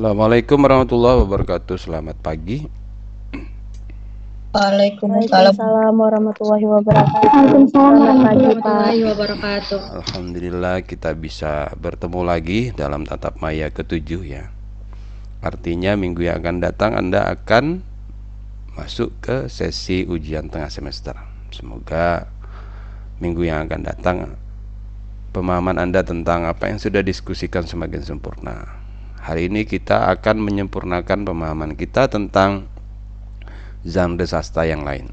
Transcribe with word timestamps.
Assalamualaikum 0.00 0.64
warahmatullahi 0.64 1.28
wabarakatuh. 1.28 1.76
Selamat 1.76 2.16
pagi. 2.24 2.64
Waalaikumsalam 4.56 5.92
warahmatullahi 5.92 6.64
wabarakatuh. 6.64 7.20
Waalaikumsalam 7.20 8.00
warahmatullahi 8.00 9.00
wabarakatuh. 9.04 10.00
Alhamdulillah 10.00 10.88
kita 10.88 11.12
bisa 11.12 11.68
bertemu 11.76 12.20
lagi 12.24 12.72
dalam 12.72 13.04
tatap 13.04 13.44
maya 13.44 13.68
ketujuh 13.68 14.24
ya. 14.24 14.48
Artinya 15.44 15.92
minggu 16.00 16.24
yang 16.24 16.40
akan 16.40 16.64
datang 16.64 16.96
Anda 16.96 17.36
akan 17.36 17.84
masuk 18.80 19.12
ke 19.20 19.52
sesi 19.52 20.08
ujian 20.08 20.48
tengah 20.48 20.72
semester. 20.72 21.12
Semoga 21.52 22.24
minggu 23.20 23.44
yang 23.44 23.68
akan 23.68 23.84
datang 23.84 24.32
pemahaman 25.36 25.76
Anda 25.76 26.00
tentang 26.00 26.48
apa 26.48 26.72
yang 26.72 26.80
sudah 26.80 27.04
diskusikan 27.04 27.68
semakin 27.68 28.00
sempurna. 28.00 28.79
Hari 29.20 29.52
ini 29.52 29.68
kita 29.68 30.08
akan 30.16 30.40
menyempurnakan 30.40 31.28
pemahaman 31.28 31.76
kita 31.76 32.08
tentang 32.08 32.64
genre 33.84 34.24
sastra 34.24 34.64
yang 34.64 34.80
lain. 34.80 35.12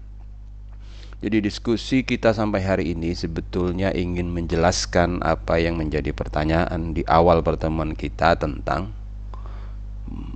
Jadi 1.25 1.41
diskusi 1.41 2.05
kita 2.05 2.37
sampai 2.37 2.61
hari 2.61 2.93
ini 2.93 3.17
sebetulnya 3.17 3.97
ingin 3.97 4.29
menjelaskan 4.29 5.25
apa 5.25 5.57
yang 5.57 5.81
menjadi 5.81 6.13
pertanyaan 6.13 6.93
di 6.93 7.01
awal 7.09 7.41
pertemuan 7.41 7.97
kita 7.97 8.37
tentang 8.37 8.93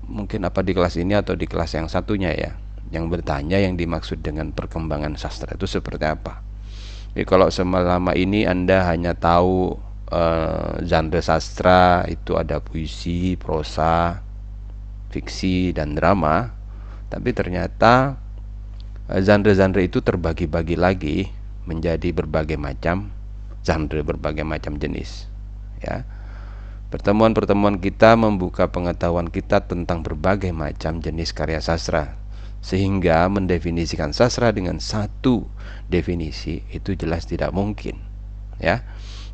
mungkin 0.08 0.48
apa 0.48 0.64
di 0.64 0.72
kelas 0.72 0.96
ini 0.96 1.12
atau 1.12 1.36
di 1.36 1.44
kelas 1.44 1.76
yang 1.76 1.92
satunya 1.92 2.32
ya 2.32 2.56
yang 2.88 3.12
bertanya 3.12 3.60
yang 3.60 3.76
dimaksud 3.76 4.24
dengan 4.24 4.48
perkembangan 4.54 5.20
sastra 5.20 5.52
itu 5.52 5.68
seperti 5.68 6.08
apa. 6.08 6.40
Jadi 7.12 7.28
kalau 7.28 7.52
selama 7.52 8.16
ini 8.16 8.48
Anda 8.48 8.88
hanya 8.88 9.12
tahu 9.12 9.76
uh, 10.14 10.78
genre 10.86 11.18
sastra 11.18 12.06
itu 12.06 12.38
ada 12.38 12.62
puisi, 12.62 13.34
prosa, 13.34 14.22
fiksi 15.10 15.74
dan 15.74 15.98
drama. 15.98 16.54
Tapi 17.10 17.30
ternyata 17.34 18.18
eh, 19.10 19.22
genre-genre 19.22 19.82
uh, 19.82 19.86
itu 19.86 19.98
terbagi-bagi 20.02 20.76
lagi 20.78 21.18
menjadi 21.66 22.14
berbagai 22.14 22.58
macam 22.58 23.10
genre, 23.66 24.00
berbagai 24.06 24.46
macam 24.46 24.78
jenis. 24.78 25.26
Ya. 25.82 26.06
Pertemuan-pertemuan 26.94 27.82
kita 27.82 28.14
membuka 28.14 28.70
pengetahuan 28.70 29.26
kita 29.26 29.66
tentang 29.66 30.06
berbagai 30.06 30.54
macam 30.54 31.02
jenis 31.02 31.34
karya 31.34 31.58
sastra 31.58 32.14
sehingga 32.64 33.28
mendefinisikan 33.28 34.16
sastra 34.16 34.48
dengan 34.48 34.80
satu 34.80 35.44
definisi 35.92 36.64
itu 36.72 36.96
jelas 36.96 37.28
tidak 37.28 37.52
mungkin 37.52 38.00
ya 38.56 38.80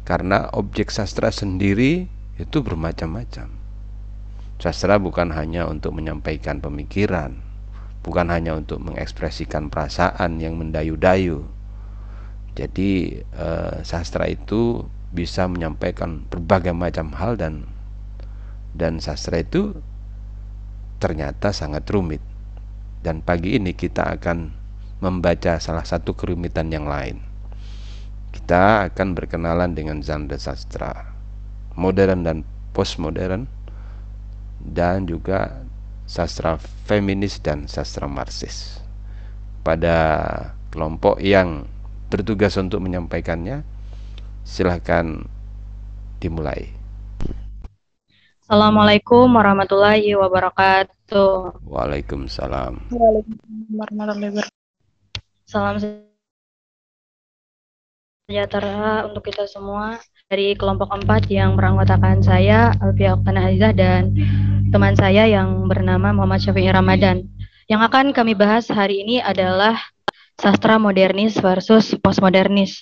karena 0.05 0.49
objek 0.57 0.89
sastra 0.91 1.31
sendiri 1.31 2.09
itu 2.41 2.59
bermacam-macam. 2.65 3.53
Sastra 4.61 5.01
bukan 5.01 5.33
hanya 5.33 5.65
untuk 5.69 5.97
menyampaikan 5.97 6.61
pemikiran, 6.61 7.37
bukan 8.05 8.29
hanya 8.29 8.57
untuk 8.57 8.81
mengekspresikan 8.81 9.73
perasaan 9.73 10.41
yang 10.41 10.57
mendayu-dayu. 10.61 11.49
Jadi 12.57 13.23
eh, 13.25 13.77
sastra 13.87 14.29
itu 14.29 14.85
bisa 15.11 15.49
menyampaikan 15.49 16.27
berbagai 16.29 16.77
macam 16.77 17.15
hal 17.17 17.41
dan 17.41 17.67
dan 18.77 19.01
sastra 19.01 19.41
itu 19.41 19.81
ternyata 21.01 21.57
sangat 21.57 21.89
rumit. 21.89 22.21
Dan 23.01 23.25
pagi 23.25 23.57
ini 23.57 23.73
kita 23.73 24.13
akan 24.21 24.53
membaca 25.01 25.57
salah 25.57 25.89
satu 25.89 26.13
kerumitan 26.13 26.69
yang 26.69 26.85
lain 26.85 27.30
kita 28.31 28.91
akan 28.91 29.15
berkenalan 29.15 29.75
dengan 29.75 30.03
genre 30.03 30.39
sastra 30.39 31.11
modern 31.75 32.27
dan 32.27 32.43
postmodern 32.75 33.47
dan 34.61 35.07
juga 35.07 35.65
sastra 36.07 36.59
feminis 36.87 37.39
dan 37.39 37.71
sastra 37.71 38.11
marxis. 38.11 38.83
Pada 39.63 39.97
kelompok 40.75 41.21
yang 41.23 41.69
bertugas 42.11 42.59
untuk 42.59 42.83
menyampaikannya, 42.83 43.63
silahkan 44.43 45.25
dimulai. 46.19 46.75
Assalamualaikum 48.43 49.31
warahmatullahi 49.31 50.11
wabarakatuh. 50.19 51.63
Waalaikumsalam. 51.63 52.91
Waalaikumsalam 52.91 53.79
warahmatullahi 53.79 54.33
wabarakatuh. 54.35 54.59
Salam 55.47 55.79
sejahtera 55.79 56.10
untuk 59.11 59.27
kita 59.27 59.43
semua 59.51 59.99
dari 60.31 60.55
kelompok 60.55 60.87
4 60.87 61.27
yang 61.35 61.59
beranggotakan 61.59 62.23
saya 62.23 62.71
Alfia 62.79 63.19
Oktana 63.19 63.51
Azizah 63.51 63.75
dan 63.75 64.15
teman 64.71 64.95
saya 64.95 65.27
yang 65.27 65.67
bernama 65.67 66.15
Muhammad 66.15 66.39
Syafi'i 66.39 66.71
Ramadan. 66.71 67.27
Yang 67.67 67.91
akan 67.91 68.15
kami 68.15 68.39
bahas 68.39 68.71
hari 68.71 69.03
ini 69.03 69.19
adalah 69.19 69.75
sastra 70.39 70.79
modernis 70.79 71.43
versus 71.43 71.99
postmodernis. 71.99 72.79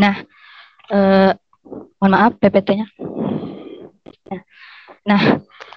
Nah, 0.00 0.24
eh, 0.88 1.36
mohon 2.00 2.12
maaf 2.16 2.40
PPT-nya. 2.40 2.88
Nah, 4.32 4.40
nah, 5.04 5.22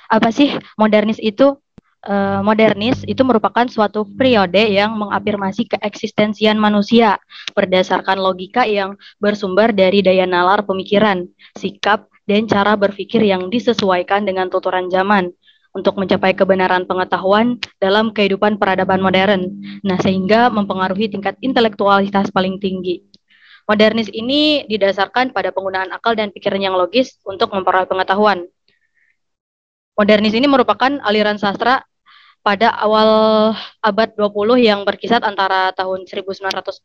apa 0.07 0.31
sih 0.31 0.55
modernis 0.79 1.19
itu? 1.19 1.59
Uh, 2.07 2.41
modernis 2.41 3.05
itu 3.05 3.21
merupakan 3.21 3.65
suatu 3.69 4.05
periode 4.05 4.61
yang 4.61 4.97
mengafirmasi 4.97 5.69
keeksistensian 5.77 6.57
manusia 6.57 7.21
berdasarkan 7.53 8.17
logika 8.17 8.65
yang 8.65 8.97
bersumber 9.21 9.73
dari 9.73 10.01
daya 10.01 10.25
nalar 10.25 10.65
pemikiran, 10.65 11.27
sikap, 11.57 12.09
dan 12.25 12.45
cara 12.45 12.77
berpikir 12.77 13.21
yang 13.25 13.49
disesuaikan 13.49 14.25
dengan 14.25 14.47
tuturan 14.47 14.87
zaman 14.89 15.33
untuk 15.71 15.95
mencapai 15.95 16.35
kebenaran 16.35 16.83
pengetahuan 16.83 17.55
dalam 17.79 18.11
kehidupan 18.11 18.59
peradaban 18.59 18.99
modern. 18.99 19.47
Nah, 19.87 19.97
sehingga 20.03 20.51
mempengaruhi 20.51 21.07
tingkat 21.07 21.39
intelektualitas 21.39 22.27
paling 22.29 22.59
tinggi. 22.59 23.07
Modernis 23.69 24.11
ini 24.11 24.67
didasarkan 24.67 25.31
pada 25.31 25.55
penggunaan 25.55 25.95
akal 25.95 26.11
dan 26.17 26.33
pikiran 26.33 26.59
yang 26.59 26.75
logis 26.75 27.15
untuk 27.23 27.55
memperoleh 27.55 27.87
pengetahuan. 27.87 28.43
Modernis 29.95 30.35
ini 30.35 30.47
merupakan 30.49 30.99
aliran 31.07 31.39
sastra 31.39 31.83
pada 32.41 32.73
awal 32.73 33.09
abad 33.85 34.09
20 34.17 34.57
yang 34.65 34.81
berkisar 34.81 35.21
antara 35.21 35.69
tahun 35.77 36.09
1910 36.09 36.81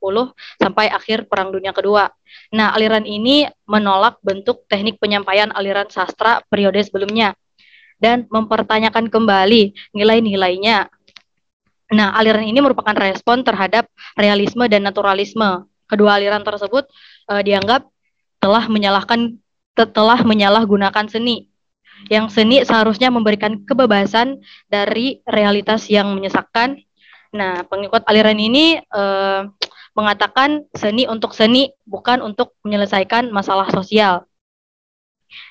sampai 0.60 0.92
akhir 0.92 1.32
Perang 1.32 1.48
Dunia 1.48 1.72
Kedua. 1.72 2.12
Nah, 2.52 2.76
aliran 2.76 3.08
ini 3.08 3.48
menolak 3.64 4.20
bentuk 4.20 4.68
teknik 4.68 5.00
penyampaian 5.00 5.48
aliran 5.56 5.88
sastra 5.88 6.44
periode 6.52 6.84
sebelumnya 6.84 7.32
dan 7.96 8.28
mempertanyakan 8.28 9.08
kembali 9.08 9.72
nilai-nilainya. 9.96 10.92
Nah, 11.96 12.12
aliran 12.12 12.44
ini 12.44 12.60
merupakan 12.60 12.92
respon 12.92 13.40
terhadap 13.40 13.88
realisme 14.20 14.68
dan 14.68 14.84
naturalisme. 14.84 15.64
Kedua 15.88 16.20
aliran 16.20 16.44
tersebut 16.44 16.84
uh, 17.32 17.40
dianggap 17.40 17.88
telah 18.42 18.68
menyalahkan 18.68 19.40
telah 19.76 20.20
menyalahgunakan 20.20 21.08
seni 21.08 21.48
yang 22.12 22.30
seni 22.30 22.62
seharusnya 22.62 23.10
memberikan 23.10 23.64
kebebasan 23.66 24.40
dari 24.70 25.20
realitas 25.26 25.88
yang 25.90 26.12
menyesakkan. 26.14 26.78
Nah, 27.34 27.66
pengikut 27.66 28.06
aliran 28.06 28.38
ini 28.38 28.78
eh, 28.80 29.40
mengatakan 29.96 30.68
seni 30.76 31.08
untuk 31.08 31.32
seni 31.32 31.72
bukan 31.88 32.20
untuk 32.20 32.52
menyelesaikan 32.62 33.32
masalah 33.32 33.72
sosial. 33.72 34.28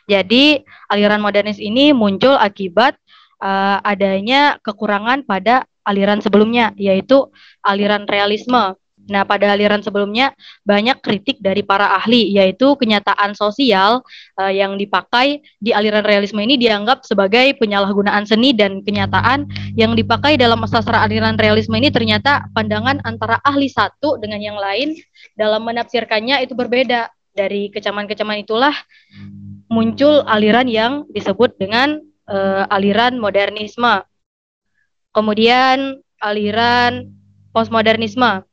Jadi, 0.05 0.61
aliran 0.88 1.19
modernis 1.19 1.57
ini 1.57 1.91
muncul 1.91 2.38
akibat 2.38 2.95
uh, 3.44 3.78
adanya 3.84 4.61
kekurangan 4.64 5.28
pada 5.28 5.67
aliran 5.84 6.22
sebelumnya, 6.23 6.72
yaitu 6.79 7.28
aliran 7.66 8.08
realisme. 8.08 8.78
Nah, 9.05 9.22
pada 9.22 9.53
aliran 9.53 9.85
sebelumnya 9.85 10.34
banyak 10.66 10.97
kritik 11.02 11.37
dari 11.37 11.61
para 11.61 11.93
ahli 11.93 12.34
yaitu 12.34 12.73
kenyataan 12.73 13.37
sosial 13.37 14.02
uh, 14.41 14.49
yang 14.49 14.81
dipakai 14.81 15.46
di 15.61 15.69
aliran 15.78 16.02
realisme 16.02 16.41
ini 16.41 16.57
dianggap 16.57 17.05
sebagai 17.05 17.53
penyalahgunaan 17.61 18.25
seni 18.25 18.57
dan 18.57 18.81
kenyataan 18.81 19.46
yang 19.78 19.93
dipakai 19.93 20.41
dalam 20.41 20.57
sastra 20.66 21.05
aliran 21.05 21.37
realisme 21.37 21.78
ini 21.78 21.93
ternyata 21.93 22.49
pandangan 22.57 22.97
antara 23.05 23.37
ahli 23.46 23.69
satu 23.69 24.17
dengan 24.17 24.41
yang 24.41 24.57
lain 24.57 24.97
dalam 25.37 25.61
menafsirkannya 25.66 26.41
itu 26.41 26.58
berbeda. 26.58 27.13
Dari 27.35 27.67
kecaman-kecaman 27.67 28.47
itulah 28.47 28.72
muncul 29.67 30.23
aliran 30.23 30.72
yang 30.72 31.03
disebut 31.11 31.59
dengan 31.59 31.99
uh, 32.31 32.63
aliran 32.72 33.19
modernisme. 33.19 34.08
Kemudian 35.11 35.99
aliran 36.23 37.11
postmodernisme 37.51 38.47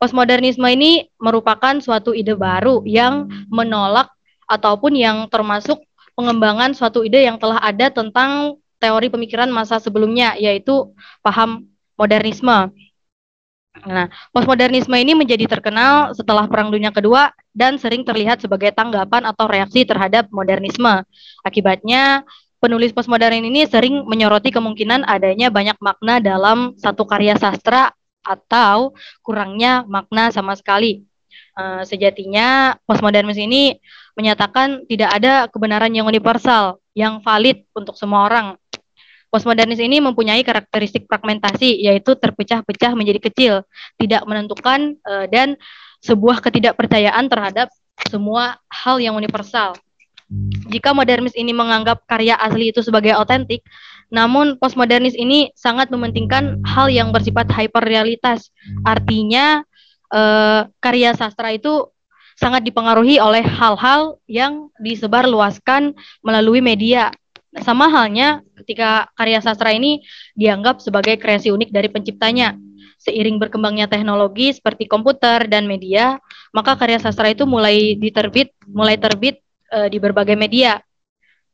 Postmodernisme 0.00 0.64
ini 0.72 1.12
merupakan 1.20 1.76
suatu 1.76 2.16
ide 2.16 2.32
baru 2.32 2.80
yang 2.88 3.28
menolak 3.52 4.08
ataupun 4.48 4.96
yang 4.96 5.28
termasuk 5.28 5.76
pengembangan 6.16 6.72
suatu 6.72 7.04
ide 7.04 7.28
yang 7.28 7.36
telah 7.36 7.60
ada 7.60 7.92
tentang 7.92 8.56
teori 8.80 9.12
pemikiran 9.12 9.52
masa 9.52 9.76
sebelumnya 9.76 10.40
yaitu 10.40 10.88
paham 11.20 11.68
modernisme. 12.00 12.72
Nah, 13.84 14.08
postmodernisme 14.32 14.96
ini 14.96 15.12
menjadi 15.12 15.44
terkenal 15.46 16.16
setelah 16.16 16.48
Perang 16.48 16.72
Dunia 16.72 16.90
Kedua 16.96 17.30
dan 17.52 17.76
sering 17.76 18.00
terlihat 18.00 18.40
sebagai 18.40 18.72
tanggapan 18.72 19.28
atau 19.28 19.46
reaksi 19.46 19.84
terhadap 19.84 20.32
modernisme. 20.32 21.04
Akibatnya, 21.44 22.24
penulis 22.56 22.96
postmodern 22.96 23.44
ini 23.44 23.68
sering 23.68 24.08
menyoroti 24.08 24.48
kemungkinan 24.48 25.04
adanya 25.04 25.52
banyak 25.52 25.76
makna 25.80 26.24
dalam 26.24 26.72
satu 26.80 27.04
karya 27.04 27.36
sastra 27.36 27.92
atau 28.24 28.92
kurangnya 29.24 29.84
makna 29.88 30.32
sama 30.32 30.56
sekali. 30.56 31.04
Uh, 31.54 31.82
sejatinya 31.82 32.78
postmodernis 32.86 33.38
ini 33.38 33.78
menyatakan 34.14 34.86
tidak 34.86 35.10
ada 35.14 35.46
kebenaran 35.50 35.90
yang 35.90 36.06
universal, 36.06 36.78
yang 36.94 37.18
valid 37.22 37.66
untuk 37.74 37.98
semua 37.98 38.26
orang. 38.26 38.46
Postmodernis 39.30 39.78
ini 39.78 40.02
mempunyai 40.02 40.42
karakteristik 40.42 41.06
fragmentasi, 41.06 41.86
yaitu 41.86 42.18
terpecah-pecah 42.18 42.98
menjadi 42.98 43.20
kecil, 43.30 43.54
tidak 43.94 44.26
menentukan, 44.26 44.98
uh, 45.06 45.26
dan 45.30 45.54
sebuah 46.02 46.42
ketidakpercayaan 46.42 47.30
terhadap 47.30 47.68
semua 48.08 48.58
hal 48.72 48.98
yang 48.98 49.14
universal. 49.14 49.76
Jika 50.70 50.94
modernis 50.94 51.34
ini 51.34 51.50
menganggap 51.50 52.06
karya 52.06 52.38
asli 52.38 52.70
itu 52.70 52.86
sebagai 52.86 53.18
otentik, 53.18 53.66
namun 54.10 54.58
postmodernis 54.58 55.14
ini 55.14 55.54
sangat 55.54 55.88
mementingkan 55.88 56.60
hal 56.66 56.90
yang 56.90 57.14
bersifat 57.14 57.46
hyperrealitas. 57.54 58.50
Artinya 58.82 59.62
eh, 60.10 60.66
karya 60.82 61.14
sastra 61.14 61.54
itu 61.54 61.88
sangat 62.34 62.66
dipengaruhi 62.66 63.22
oleh 63.22 63.46
hal-hal 63.46 64.18
yang 64.26 64.72
disebarluaskan 64.82 65.94
melalui 66.26 66.58
media. 66.58 67.14
Sama 67.62 67.90
halnya 67.90 68.42
ketika 68.58 69.10
karya 69.14 69.42
sastra 69.42 69.74
ini 69.74 70.02
dianggap 70.34 70.82
sebagai 70.82 71.18
kreasi 71.18 71.54
unik 71.54 71.70
dari 71.70 71.88
penciptanya. 71.90 72.58
Seiring 73.00 73.40
berkembangnya 73.40 73.88
teknologi 73.88 74.52
seperti 74.52 74.84
komputer 74.84 75.48
dan 75.48 75.64
media, 75.64 76.20
maka 76.52 76.76
karya 76.76 77.00
sastra 77.00 77.32
itu 77.32 77.48
mulai 77.48 77.96
diterbit, 77.96 78.52
mulai 78.68 79.00
terbit 79.00 79.40
uh, 79.72 79.88
di 79.88 79.96
berbagai 79.96 80.36
media. 80.36 80.84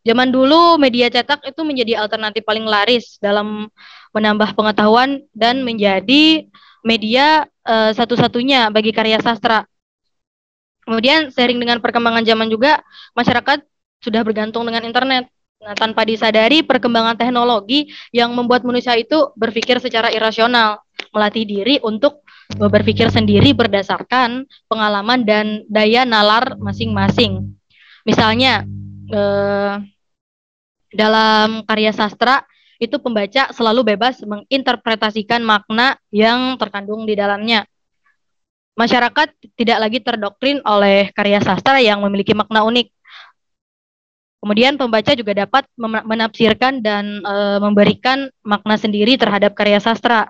Zaman 0.07 0.31
dulu 0.31 0.79
media 0.79 1.11
cetak 1.11 1.43
itu 1.51 1.67
menjadi 1.67 1.99
alternatif 1.99 2.47
paling 2.47 2.63
laris 2.63 3.19
dalam 3.19 3.67
menambah 4.15 4.55
pengetahuan 4.55 5.27
dan 5.35 5.67
menjadi 5.67 6.47
media 6.87 7.51
uh, 7.67 7.91
satu-satunya 7.91 8.71
bagi 8.71 8.95
karya 8.95 9.19
sastra. 9.19 9.67
Kemudian 10.87 11.35
sering 11.35 11.59
dengan 11.59 11.83
perkembangan 11.83 12.23
zaman 12.23 12.47
juga 12.47 12.79
masyarakat 13.19 13.67
sudah 13.99 14.23
bergantung 14.23 14.63
dengan 14.63 14.87
internet. 14.87 15.27
Nah, 15.59 15.75
tanpa 15.75 16.07
disadari 16.07 16.63
perkembangan 16.63 17.19
teknologi 17.19 17.91
yang 18.15 18.31
membuat 18.31 18.63
manusia 18.63 18.95
itu 18.95 19.35
berpikir 19.35 19.83
secara 19.83 20.15
irasional, 20.15 20.79
melatih 21.11 21.43
diri 21.43 21.83
untuk 21.83 22.23
berpikir 22.55 23.11
sendiri 23.11 23.51
berdasarkan 23.51 24.47
pengalaman 24.71 25.27
dan 25.27 25.67
daya 25.67 26.07
nalar 26.07 26.55
masing-masing. 26.63 27.57
Misalnya 28.07 28.63
eh, 29.11 29.75
dalam 30.93 31.65
karya 31.67 31.91
sastra 31.91 32.47
itu 32.77 33.01
pembaca 33.01 33.49
selalu 33.57 33.97
bebas 33.97 34.21
menginterpretasikan 34.21 35.41
makna 35.41 35.97
yang 36.13 36.61
terkandung 36.61 37.09
di 37.09 37.17
dalamnya. 37.17 37.65
Masyarakat 38.77 39.33
tidak 39.57 39.79
lagi 39.81 39.99
terdoktrin 40.05 40.61
oleh 40.61 41.09
karya 41.17 41.41
sastra 41.41 41.81
yang 41.81 42.05
memiliki 42.05 42.37
makna 42.37 42.61
unik. 42.69 42.93
Kemudian 44.45 44.77
pembaca 44.77 45.17
juga 45.17 45.33
dapat 45.33 45.65
menafsirkan 45.81 46.85
dan 46.85 47.25
e, 47.25 47.35
memberikan 47.57 48.29
makna 48.45 48.77
sendiri 48.77 49.17
terhadap 49.17 49.57
karya 49.57 49.81
sastra. 49.81 50.29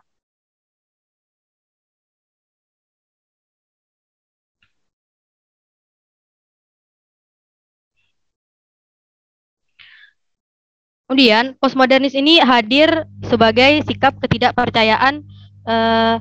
Kemudian 11.06 11.54
postmodernis 11.62 12.18
ini 12.18 12.42
hadir 12.42 13.06
sebagai 13.22 13.86
sikap 13.86 14.18
ketidakpercayaan 14.18 15.22
eh, 15.66 16.16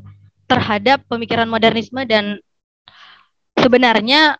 terhadap 0.46 1.02
pemikiran 1.10 1.50
modernisme 1.50 2.06
dan 2.06 2.38
sebenarnya 3.58 4.38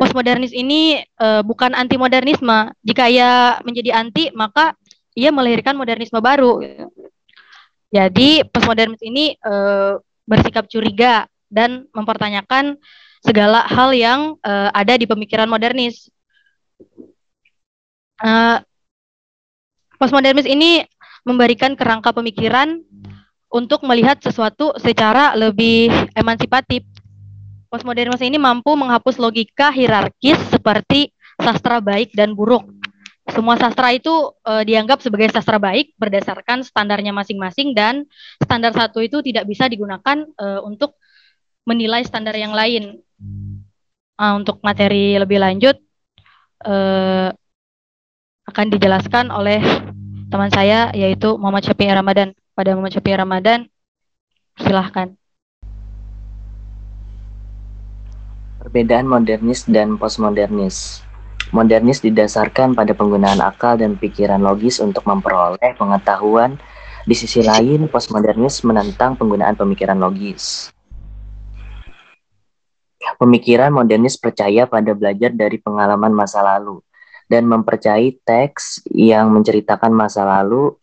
postmodernis 0.00 0.56
ini 0.56 1.04
eh, 1.04 1.42
bukan 1.44 1.76
anti 1.76 2.00
modernisme. 2.00 2.72
Jika 2.80 3.12
ia 3.12 3.60
menjadi 3.60 3.92
anti, 3.92 4.32
maka 4.32 4.72
ia 5.12 5.28
melahirkan 5.28 5.76
modernisme 5.76 6.16
baru. 6.24 6.64
Jadi 7.92 8.48
postmodernis 8.48 9.04
ini 9.04 9.36
eh, 9.36 9.94
bersikap 10.24 10.64
curiga 10.64 11.28
dan 11.52 11.84
mempertanyakan 11.92 12.76
segala 13.24 13.66
hal 13.66 13.90
yang 13.96 14.20
uh, 14.44 14.70
ada 14.70 14.94
di 14.94 15.08
pemikiran 15.08 15.48
modernis. 15.50 16.06
Uh, 18.18 18.62
Postmodernis 19.98 20.46
ini 20.46 20.86
memberikan 21.26 21.74
kerangka 21.74 22.14
pemikiran 22.14 22.78
untuk 23.50 23.82
melihat 23.82 24.22
sesuatu 24.22 24.70
secara 24.78 25.34
lebih 25.34 25.90
emansipatif. 26.14 26.86
Postmodernis 27.68 28.22
ini 28.22 28.38
mampu 28.38 28.72
menghapus 28.78 29.18
logika 29.18 29.74
hierarkis 29.74 30.38
seperti 30.48 31.12
sastra 31.36 31.82
baik 31.82 32.14
dan 32.14 32.32
buruk. 32.32 32.64
Semua 33.28 33.60
sastra 33.60 33.92
itu 33.92 34.32
e, 34.40 34.64
dianggap 34.64 35.04
sebagai 35.04 35.28
sastra 35.28 35.60
baik 35.60 35.92
berdasarkan 36.00 36.64
standarnya 36.64 37.12
masing-masing 37.12 37.76
dan 37.76 38.08
standar 38.40 38.72
satu 38.72 39.04
itu 39.04 39.20
tidak 39.20 39.44
bisa 39.44 39.68
digunakan 39.68 40.24
e, 40.24 40.46
untuk 40.64 40.96
menilai 41.68 42.00
standar 42.08 42.32
yang 42.32 42.56
lain. 42.56 43.04
Nah, 44.16 44.32
untuk 44.40 44.64
materi 44.64 45.20
lebih 45.20 45.44
lanjut 45.44 45.76
e, 46.64 46.74
akan 48.48 48.72
dijelaskan 48.72 49.28
oleh 49.28 49.60
teman 50.32 50.48
saya 50.48 50.88
yaitu 50.96 51.36
Muhammad 51.36 51.68
Syafi'i 51.68 51.92
Ramadan. 51.92 52.32
Pada 52.56 52.72
Muhammad 52.74 52.96
Syafi'i 52.96 53.20
Ramadan, 53.20 53.68
silahkan. 54.56 55.12
Perbedaan 58.64 59.06
modernis 59.06 59.68
dan 59.68 60.00
postmodernis. 60.00 61.04
Modernis 61.54 62.04
didasarkan 62.04 62.76
pada 62.76 62.92
penggunaan 62.92 63.40
akal 63.40 63.80
dan 63.80 63.96
pikiran 63.96 64.40
logis 64.42 64.80
untuk 64.82 65.04
memperoleh 65.04 65.76
pengetahuan. 65.78 66.58
Di 67.08 67.16
sisi 67.16 67.40
lain, 67.40 67.88
postmodernis 67.88 68.60
menentang 68.68 69.16
penggunaan 69.16 69.56
pemikiran 69.56 69.96
logis. 69.96 70.68
Pemikiran 73.16 73.72
modernis 73.72 74.20
percaya 74.20 74.68
pada 74.68 74.92
belajar 74.92 75.32
dari 75.32 75.56
pengalaman 75.56 76.12
masa 76.12 76.44
lalu 76.44 76.84
dan 77.28 77.44
mempercayai 77.44 78.18
teks 78.24 78.88
yang 78.90 79.30
menceritakan 79.30 79.92
masa 79.92 80.24
lalu. 80.24 80.74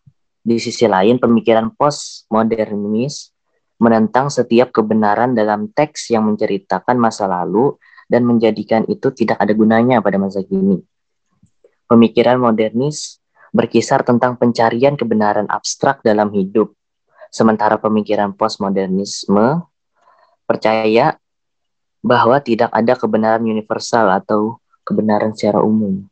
Di 0.46 0.62
sisi 0.62 0.86
lain, 0.86 1.18
pemikiran 1.18 1.74
postmodernis 1.74 3.34
menentang 3.82 4.30
setiap 4.30 4.70
kebenaran 4.70 5.34
dalam 5.34 5.74
teks 5.74 6.14
yang 6.14 6.30
menceritakan 6.30 6.96
masa 6.96 7.26
lalu 7.26 7.76
dan 8.06 8.24
menjadikan 8.24 8.86
itu 8.86 9.10
tidak 9.12 9.42
ada 9.42 9.52
gunanya 9.58 10.00
pada 10.00 10.22
masa 10.22 10.46
kini. 10.46 10.86
Pemikiran 11.90 12.38
modernis 12.38 13.18
berkisar 13.50 14.06
tentang 14.06 14.38
pencarian 14.38 14.94
kebenaran 14.94 15.50
abstrak 15.50 16.06
dalam 16.06 16.30
hidup, 16.30 16.78
sementara 17.34 17.82
pemikiran 17.82 18.38
postmodernisme 18.38 19.66
percaya 20.46 21.18
bahwa 22.06 22.38
tidak 22.38 22.70
ada 22.70 22.94
kebenaran 22.94 23.42
universal 23.42 24.14
atau 24.14 24.62
kebenaran 24.86 25.34
secara 25.34 25.66
umum. 25.66 26.06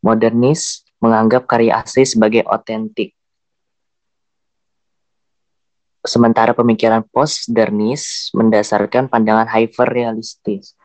Modernis 0.00 0.84
menganggap 1.00 1.48
karya 1.48 1.80
asli 1.80 2.04
sebagai 2.04 2.44
otentik. 2.48 3.16
Sementara 6.00 6.56
pemikiran 6.56 7.04
postmodernis 7.12 8.32
mendasarkan 8.32 9.12
pandangan 9.12 9.48
hyperrealistis. 9.48 10.76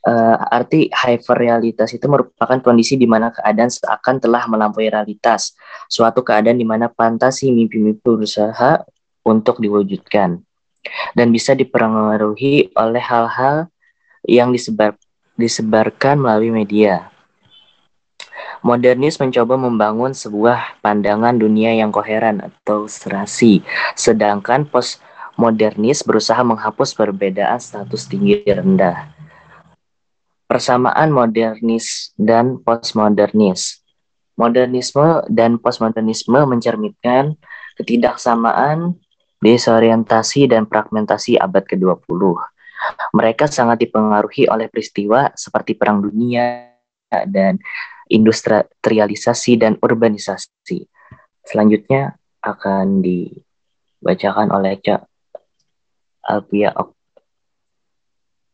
Uh, 0.00 0.36
arti 0.48 0.88
hyperrealitas 0.88 1.92
itu 1.92 2.08
merupakan 2.08 2.56
kondisi 2.64 2.96
di 2.96 3.04
mana 3.04 3.28
keadaan 3.36 3.68
seakan 3.68 4.16
telah 4.16 4.48
melampaui 4.48 4.88
realitas, 4.88 5.52
suatu 5.92 6.24
keadaan 6.24 6.56
di 6.56 6.64
mana 6.64 6.88
fantasi 6.88 7.52
mimpi-mimpi 7.52 8.00
berusaha 8.00 8.80
untuk 9.24 9.60
diwujudkan 9.60 10.40
dan 11.12 11.28
bisa 11.28 11.52
dipengaruhi 11.52 12.72
oleh 12.72 13.02
hal-hal 13.02 13.68
yang 14.24 14.52
disebar, 14.52 14.96
disebarkan 15.36 16.20
melalui 16.20 16.52
media. 16.52 17.09
Modernis 18.60 19.16
mencoba 19.16 19.56
membangun 19.56 20.12
sebuah 20.12 20.84
pandangan 20.84 21.32
dunia 21.32 21.72
yang 21.80 21.88
koheren 21.88 22.44
atau 22.44 22.84
serasi, 22.84 23.64
sedangkan 23.96 24.68
postmodernis 24.68 26.04
berusaha 26.04 26.44
menghapus 26.44 26.92
perbedaan 26.92 27.56
status 27.56 28.04
tinggi 28.04 28.44
rendah. 28.44 29.16
Persamaan 30.44 31.08
modernis 31.08 32.12
dan 32.20 32.60
postmodernis. 32.60 33.80
Modernisme 34.36 35.24
dan 35.32 35.56
postmodernisme 35.56 36.44
mencerminkan 36.44 37.40
ketidaksamaan, 37.80 38.92
desorientasi, 39.40 40.52
dan 40.52 40.68
fragmentasi 40.68 41.40
abad 41.40 41.64
ke-20. 41.64 42.36
Mereka 43.16 43.48
sangat 43.48 43.88
dipengaruhi 43.88 44.52
oleh 44.52 44.68
peristiwa 44.68 45.32
seperti 45.32 45.76
Perang 45.76 46.04
Dunia 46.04 46.76
dan 47.08 47.56
industrialisasi 48.10 49.62
dan 49.62 49.78
urbanisasi. 49.78 50.84
Selanjutnya 51.46 52.18
akan 52.42 53.00
dibacakan 53.00 54.50
oleh 54.50 54.76
Cak 54.82 55.06
Alpia 56.26 56.74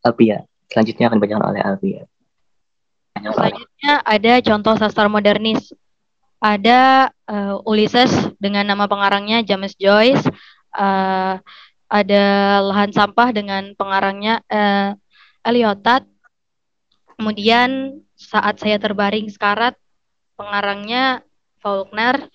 Alpia. 0.07 0.47
Selanjutnya 0.71 1.11
akan 1.11 1.17
dibacakan 1.19 1.47
oleh 1.51 1.61
Alpia. 1.65 2.03
Selanjutnya 3.17 3.93
ada 4.05 4.33
contoh 4.45 4.75
sastra 4.77 5.09
modernis. 5.09 5.73
Ada 6.37 7.11
uh, 7.27 7.65
Ulysses 7.65 8.13
dengan 8.37 8.69
nama 8.69 8.85
pengarangnya 8.87 9.41
James 9.41 9.73
Joyce. 9.81 10.23
Uh, 10.77 11.41
ada 11.89 12.25
Lahan 12.61 12.93
Sampah 12.93 13.33
dengan 13.33 13.73
pengarangnya 13.75 14.45
uh, 14.53 14.93
Eliotat. 15.43 16.05
Kemudian 17.17 18.03
Saat 18.27 18.59
Saya 18.59 18.83
Terbaring 18.83 19.31
Sekarat 19.31 19.79
pengarangnya 20.35 21.23
Faulkner. 21.63 22.27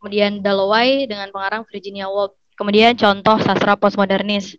Kemudian 0.00 0.40
Dalloway 0.40 1.04
dengan 1.06 1.30
pengarang 1.30 1.62
Virginia 1.68 2.08
Woolf. 2.08 2.34
Kemudian 2.56 2.96
contoh 2.96 3.38
sastra 3.38 3.78
postmodernis. 3.78 4.56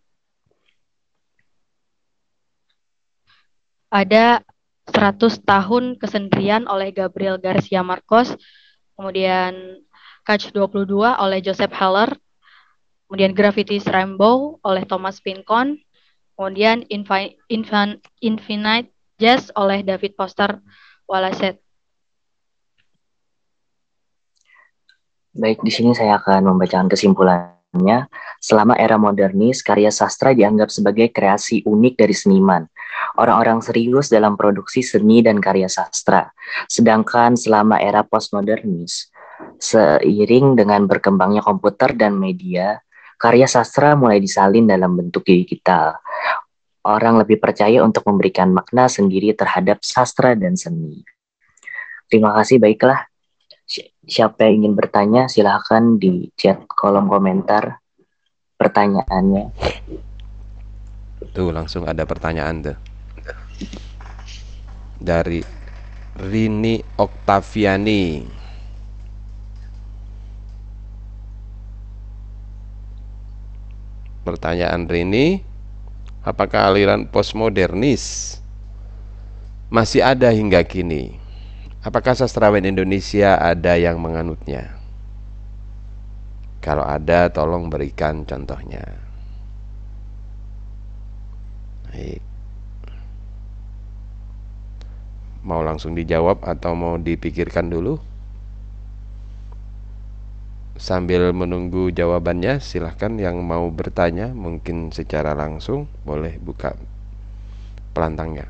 Ada 3.91 4.41
100 4.89 5.43
tahun 5.43 5.99
kesendirian 5.99 6.65
oleh 6.65 6.95
Gabriel 6.95 7.37
Garcia 7.37 7.83
Marcos, 7.85 8.33
kemudian 8.95 9.83
Catch 10.23 10.55
22 10.55 10.87
oleh 10.97 11.39
Joseph 11.43 11.71
Heller, 11.75 12.11
kemudian 13.05 13.35
Graffiti's 13.35 13.85
Rainbow 13.85 14.57
oleh 14.63 14.83
Thomas 14.87 15.19
Pincon, 15.19 15.77
kemudian 16.35 16.87
Infi 16.89 17.37
Infin 17.51 18.01
Infinite 18.23 18.92
Jazz 19.23 19.55
oleh 19.55 19.87
David 19.87 20.19
Foster 20.19 20.59
Wallace. 21.07 21.63
Baik, 25.31 25.63
di 25.63 25.71
sini 25.71 25.95
saya 25.95 26.19
akan 26.19 26.51
membacakan 26.51 26.91
kesimpulan 26.91 27.55
selama 28.37 28.77
era 28.77 28.99
modernis, 29.01 29.65
karya 29.65 29.89
sastra 29.89 30.35
dianggap 30.35 30.69
sebagai 30.69 31.09
kreasi 31.09 31.65
unik 31.65 31.93
dari 31.97 32.13
seniman. 32.13 32.67
Orang-orang 33.17 33.63
serius 33.65 34.13
dalam 34.13 34.37
produksi 34.37 34.85
seni 34.85 35.25
dan 35.25 35.41
karya 35.41 35.65
sastra. 35.65 36.29
Sedangkan 36.69 37.33
selama 37.33 37.81
era 37.81 38.05
postmodernis, 38.05 39.09
seiring 39.57 40.53
dengan 40.53 40.85
berkembangnya 40.85 41.41
komputer 41.41 41.97
dan 41.97 42.13
media, 42.19 42.77
karya 43.17 43.49
sastra 43.49 43.97
mulai 43.97 44.21
disalin 44.21 44.69
dalam 44.69 44.93
bentuk 44.93 45.25
digital. 45.25 45.97
Orang 46.83 47.15
lebih 47.15 47.39
percaya 47.39 47.79
untuk 47.79 48.03
memberikan 48.11 48.51
makna 48.51 48.91
sendiri 48.91 49.31
terhadap 49.31 49.79
sastra 49.79 50.35
dan 50.35 50.59
seni. 50.59 50.99
Terima 52.11 52.35
kasih, 52.35 52.59
baiklah 52.59 53.07
siapa 54.03 54.45
yang 54.45 54.67
ingin 54.67 54.73
bertanya 54.75 55.31
silahkan 55.31 55.95
di 55.95 56.27
chat 56.35 56.59
kolom 56.67 57.07
komentar 57.07 57.79
pertanyaannya. 58.59 59.55
Tuh 61.31 61.49
langsung 61.55 61.87
ada 61.87 62.03
pertanyaan 62.03 62.59
tuh. 62.59 62.77
Dari 64.99 65.39
Rini 66.19 66.83
Oktaviani. 66.99 68.03
Pertanyaan 74.23 74.87
Rini, 74.87 75.52
apakah 76.23 76.71
aliran 76.71 77.03
postmodernis 77.05 78.39
masih 79.67 79.99
ada 79.99 80.31
hingga 80.31 80.63
kini? 80.63 81.19
Apakah 81.83 82.15
sastrawan 82.15 82.63
Indonesia 82.63 83.35
ada 83.35 83.75
yang 83.75 83.99
menganutnya? 83.99 84.79
Kalau 86.63 86.87
ada, 86.87 87.27
tolong 87.27 87.67
berikan 87.67 88.23
contohnya. 88.23 88.87
Baik. 91.91 92.23
Mau 95.43 95.59
langsung 95.59 95.91
dijawab 95.91 96.39
atau 96.47 96.71
mau 96.71 96.95
dipikirkan 96.95 97.67
dulu? 97.67 97.99
Sambil 100.73 101.29
menunggu 101.37 101.93
jawabannya, 101.93 102.57
silahkan 102.57 103.13
yang 103.21 103.45
mau 103.45 103.69
bertanya, 103.69 104.33
mungkin 104.33 104.89
secara 104.89 105.37
langsung 105.37 105.85
boleh 106.01 106.41
buka 106.41 106.73
pelantangnya. 107.93 108.49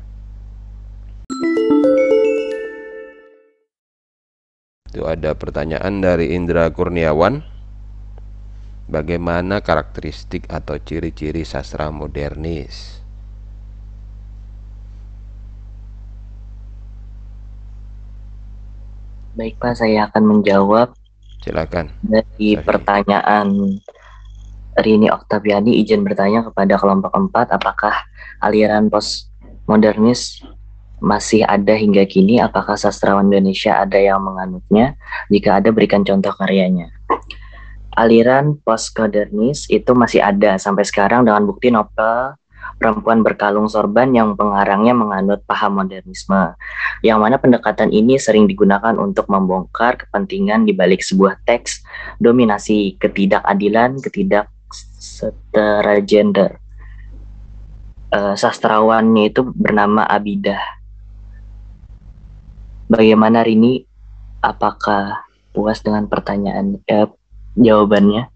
Itu 4.88 5.04
ada 5.04 5.36
pertanyaan 5.36 6.00
dari 6.00 6.32
Indra 6.32 6.72
Kurniawan. 6.72 7.44
Bagaimana 8.88 9.60
karakteristik 9.60 10.48
atau 10.48 10.80
ciri-ciri 10.80 11.44
sastra 11.44 11.92
modernis? 11.92 13.04
Baik 19.36 19.60
Pak, 19.60 19.76
saya 19.76 20.08
akan 20.08 20.24
menjawab. 20.24 21.03
Silakan. 21.44 21.92
Dari 22.00 22.56
pertanyaan 22.56 23.76
Rini 24.80 25.12
Oktaviani 25.12 25.76
izin 25.84 26.00
bertanya 26.00 26.40
kepada 26.48 26.80
kelompok 26.80 27.12
4 27.12 27.52
apakah 27.52 27.92
aliran 28.40 28.88
postmodernis 28.88 30.40
masih 31.04 31.44
ada 31.44 31.76
hingga 31.76 32.08
kini? 32.08 32.40
Apakah 32.40 32.80
sastrawan 32.80 33.28
Indonesia 33.28 33.76
ada 33.76 34.00
yang 34.00 34.24
menganutnya? 34.24 34.96
Jika 35.28 35.60
ada, 35.60 35.68
berikan 35.68 36.00
contoh 36.00 36.32
karyanya. 36.32 36.88
Aliran 37.94 38.56
postmodernis 38.64 39.68
itu 39.68 39.92
masih 39.92 40.24
ada 40.24 40.56
sampai 40.56 40.82
sekarang 40.82 41.28
dengan 41.28 41.44
bukti 41.44 41.68
novel 41.68 42.34
Perempuan 42.76 43.24
Berkalung 43.24 43.70
Sorban 43.70 44.12
yang 44.12 44.34
pengarangnya 44.34 44.92
menganut 44.92 45.40
paham 45.48 45.80
modernisme. 45.80 46.52
Yang 47.00 47.18
mana 47.18 47.36
pendekatan 47.40 47.94
ini 47.94 48.20
sering 48.20 48.50
digunakan 48.50 48.92
untuk 48.98 49.30
membongkar 49.30 50.06
kepentingan 50.06 50.68
di 50.68 50.76
balik 50.76 51.00
sebuah 51.00 51.40
teks 51.48 51.80
dominasi 52.20 53.00
ketidakadilan, 53.00 54.02
ketidaksetara 54.02 56.04
gender. 56.04 56.60
Uh, 58.14 58.38
sastrawannya 58.38 59.34
itu 59.34 59.42
bernama 59.42 60.06
Abidah 60.06 60.62
Bagaimana 62.84 63.40
Rini? 63.40 63.80
Apakah 64.44 65.24
puas 65.56 65.80
dengan 65.80 66.04
pertanyaan 66.04 66.84
eh, 66.84 67.08
jawabannya? 67.56 68.28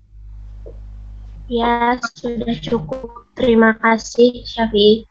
Ya, 1.53 2.01
sudah 2.17 2.57
cukup. 2.57 3.28
Terima 3.39 3.71
kasih, 3.79 4.43
Syafi. 4.43 5.07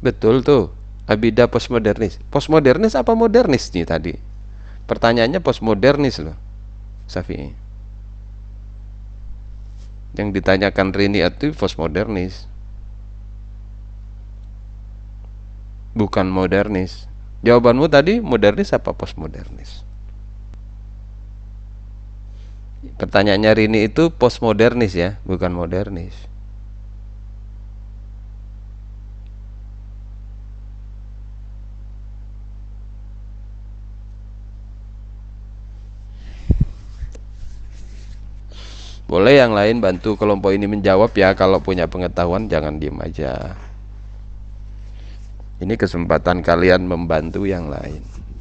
Betul 0.00 0.46
tuh. 0.46 0.70
Abida 1.10 1.50
postmodernis. 1.50 2.22
Postmodernis 2.30 2.94
apa 2.94 3.18
modernis 3.18 3.74
nih 3.74 3.82
tadi? 3.82 4.14
Pertanyaannya 4.86 5.42
postmodernis 5.42 6.22
loh. 6.22 6.38
Safi. 7.10 7.50
Yang 10.14 10.28
ditanyakan 10.38 10.94
Rini 10.94 11.26
itu 11.26 11.50
postmodernis. 11.58 12.50
bukan 15.94 16.30
modernis. 16.30 17.10
Jawabanmu 17.42 17.88
tadi 17.90 18.20
modernis 18.20 18.70
apa 18.76 18.92
postmodernis? 18.92 19.82
Pertanyaannya 22.80 23.50
Rini 23.52 23.80
itu 23.88 24.08
postmodernis 24.08 24.96
ya, 24.96 25.20
bukan 25.28 25.52
modernis. 25.52 26.16
Boleh 39.10 39.42
yang 39.42 39.52
lain 39.52 39.82
bantu 39.82 40.14
kelompok 40.14 40.54
ini 40.54 40.70
menjawab 40.70 41.10
ya 41.18 41.34
Kalau 41.34 41.58
punya 41.58 41.90
pengetahuan 41.90 42.46
jangan 42.46 42.78
diem 42.78 42.94
aja 43.02 43.58
ini 45.60 45.76
kesempatan 45.76 46.40
kalian 46.40 46.88
membantu 46.88 47.44
yang 47.44 47.68
lain 47.68 48.00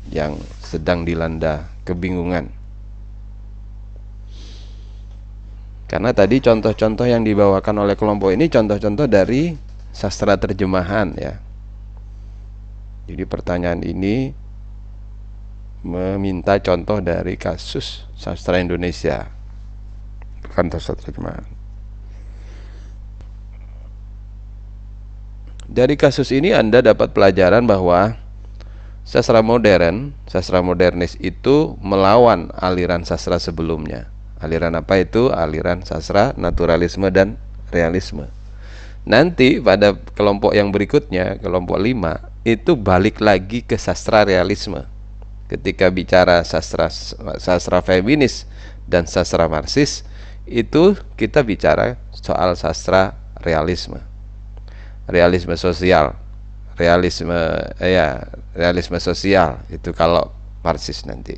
yang 0.10 0.40
sedang 0.64 1.04
dilanda 1.04 1.68
kebingungan. 1.84 2.59
Karena 5.90 6.14
tadi 6.14 6.38
contoh-contoh 6.38 7.10
yang 7.10 7.26
dibawakan 7.26 7.82
oleh 7.82 7.98
kelompok 7.98 8.30
ini 8.30 8.46
contoh-contoh 8.46 9.10
dari 9.10 9.58
sastra 9.90 10.38
terjemahan 10.38 11.18
ya. 11.18 11.42
Jadi 13.10 13.26
pertanyaan 13.26 13.82
ini 13.82 14.30
meminta 15.82 16.62
contoh 16.62 17.02
dari 17.02 17.34
kasus 17.42 18.06
sastra 18.14 18.62
Indonesia 18.62 19.34
bukan 20.46 20.70
sastra 20.78 20.94
terjemahan. 20.94 21.50
Dari 25.70 25.98
kasus 25.98 26.30
ini 26.30 26.54
Anda 26.54 26.86
dapat 26.86 27.18
pelajaran 27.18 27.66
bahwa 27.66 28.14
sastra 29.06 29.42
modern, 29.42 30.14
sastra 30.30 30.62
modernis 30.62 31.18
itu 31.18 31.78
melawan 31.82 32.54
aliran 32.58 33.02
sastra 33.02 33.42
sebelumnya. 33.42 34.06
Aliran 34.40 34.76
apa 34.80 35.00
itu? 35.04 35.32
Aliran 35.32 35.84
sastra 35.84 36.32
naturalisme 36.40 37.12
dan 37.12 37.36
realisme. 37.76 38.32
Nanti 39.04 39.60
pada 39.60 39.96
kelompok 40.16 40.56
yang 40.56 40.72
berikutnya, 40.72 41.40
kelompok 41.40 41.80
5, 41.80 42.48
itu 42.48 42.76
balik 42.76 43.20
lagi 43.20 43.64
ke 43.64 43.76
sastra 43.76 44.24
realisme. 44.24 44.84
Ketika 45.50 45.90
bicara 45.90 46.46
sastra 46.46 46.88
sastra 47.42 47.82
feminis 47.82 48.46
dan 48.86 49.10
sastra 49.10 49.50
marxis, 49.50 50.06
itu 50.46 50.94
kita 51.18 51.42
bicara 51.42 51.98
soal 52.14 52.54
sastra 52.54 53.18
realisme. 53.42 54.00
Realisme 55.10 55.58
sosial 55.58 56.14
realisme 56.80 57.36
eh, 57.84 58.00
ya 58.00 58.24
realisme 58.56 58.96
sosial 59.04 59.60
itu 59.68 59.92
kalau 59.92 60.32
marxis 60.64 61.04
nanti 61.04 61.36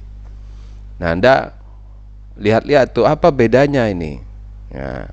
nah 1.02 1.18
anda 1.18 1.58
lihat-lihat 2.40 2.96
tuh 2.96 3.08
apa 3.08 3.32
bedanya 3.34 3.88
ini? 3.90 4.22
Nah, 4.72 5.08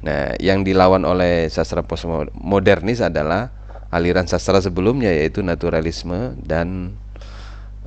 nah 0.00 0.22
yang 0.40 0.64
dilawan 0.64 1.04
oleh 1.04 1.50
sastra 1.52 1.84
postmodernis 1.84 3.04
adalah 3.04 3.52
aliran 3.88 4.28
sastra 4.28 4.60
sebelumnya 4.60 5.12
yaitu 5.12 5.40
naturalisme 5.44 6.36
dan 6.44 6.96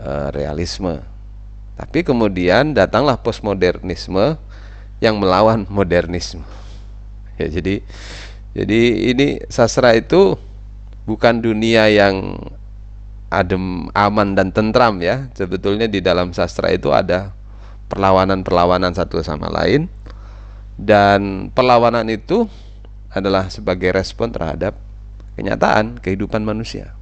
uh, 0.02 0.30
realisme. 0.34 1.02
Tapi 1.78 2.06
kemudian 2.06 2.78
datanglah 2.78 3.18
postmodernisme 3.18 4.38
yang 5.02 5.18
melawan 5.18 5.66
modernisme. 5.70 6.46
Ya 7.40 7.50
jadi 7.50 7.82
jadi 8.54 8.82
ini 9.16 9.42
sastra 9.50 9.98
itu 9.98 10.38
bukan 11.10 11.42
dunia 11.42 11.90
yang 11.90 12.38
adem, 13.32 13.88
aman 13.96 14.36
dan 14.36 14.52
tentram 14.52 15.00
ya. 15.00 15.32
Sebetulnya 15.34 15.88
di 15.88 16.04
dalam 16.04 16.36
sastra 16.36 16.70
itu 16.70 16.92
ada 16.92 17.32
perlawanan-perlawanan 17.88 18.92
satu 18.92 19.20
sama 19.24 19.48
lain 19.48 19.88
dan 20.80 21.52
perlawanan 21.52 22.08
itu 22.08 22.48
adalah 23.12 23.52
sebagai 23.52 23.92
respon 23.92 24.32
terhadap 24.32 24.76
kenyataan 25.36 26.00
kehidupan 26.00 26.44
manusia. 26.44 26.96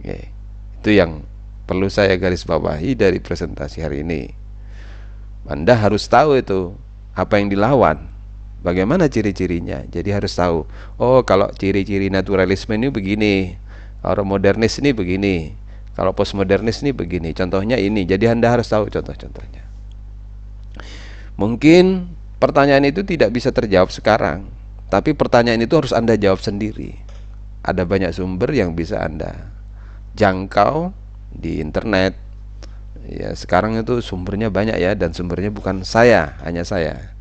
Oke. 0.00 0.32
Itu 0.80 0.96
yang 0.96 1.24
perlu 1.68 1.88
saya 1.92 2.16
garis 2.16 2.44
bawahi 2.44 2.96
dari 2.96 3.20
presentasi 3.20 3.84
hari 3.84 4.04
ini. 4.04 4.32
Anda 5.48 5.76
harus 5.76 6.08
tahu 6.08 6.40
itu 6.40 6.76
apa 7.16 7.36
yang 7.40 7.52
dilawan 7.52 8.10
Bagaimana 8.60 9.08
ciri-cirinya? 9.08 9.88
Jadi 9.88 10.12
harus 10.12 10.36
tahu. 10.36 10.68
Oh, 11.00 11.24
kalau 11.24 11.48
ciri-ciri 11.56 12.12
naturalisme 12.12 12.76
ini 12.76 12.92
begini. 12.92 13.56
Kalau 14.00 14.24
modernis 14.24 14.80
ini 14.80 14.96
begini. 14.96 15.52
Kalau 15.96 16.16
postmodernis 16.16 16.80
ini 16.80 16.96
begini. 16.96 17.36
Contohnya 17.36 17.76
ini. 17.76 18.08
Jadi 18.08 18.28
Anda 18.28 18.52
harus 18.52 18.68
tahu 18.68 18.88
contoh-contohnya. 18.88 19.70
Mungkin 21.40 22.12
pertanyaan 22.36 22.84
itu 22.84 23.00
tidak 23.00 23.32
bisa 23.32 23.48
terjawab 23.48 23.88
sekarang, 23.88 24.48
tapi 24.92 25.16
pertanyaan 25.16 25.64
itu 25.64 25.72
harus 25.72 25.92
Anda 25.96 26.20
jawab 26.20 26.44
sendiri. 26.44 26.92
Ada 27.64 27.88
banyak 27.88 28.12
sumber 28.12 28.52
yang 28.52 28.76
bisa 28.76 29.00
Anda 29.00 29.48
jangkau 30.20 30.92
di 31.32 31.64
internet. 31.64 32.16
Ya, 33.08 33.32
sekarang 33.32 33.80
itu 33.80 34.04
sumbernya 34.04 34.52
banyak 34.52 34.76
ya 34.76 34.92
dan 34.92 35.16
sumbernya 35.16 35.48
bukan 35.48 35.80
saya, 35.80 36.36
hanya 36.44 36.60
saya. 36.68 37.16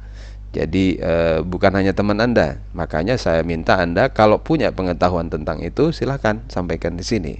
Jadi 0.49 0.97
eh, 0.97 1.45
bukan 1.45 1.77
hanya 1.77 1.93
teman 1.93 2.17
Anda, 2.17 2.57
makanya 2.73 3.21
saya 3.21 3.45
minta 3.45 3.77
Anda 3.77 4.09
kalau 4.09 4.41
punya 4.41 4.73
pengetahuan 4.73 5.29
tentang 5.29 5.62
itu 5.62 5.93
silahkan 5.93 6.41
sampaikan 6.49 6.97
di 6.97 7.05
sini. 7.05 7.38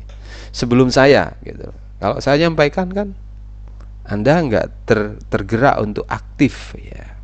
Sebelum 0.54 0.93
saya 0.93 1.34
gitu. 1.41 1.74
Kalau 1.98 2.22
saya 2.22 2.38
nyampaikan 2.45 2.93
kan 2.93 3.17
Anda 4.06 4.45
nggak 4.45 4.67
ter, 4.86 5.17
tergerak 5.26 5.82
untuk 5.82 6.06
aktif 6.06 6.78
ya. 6.78 7.17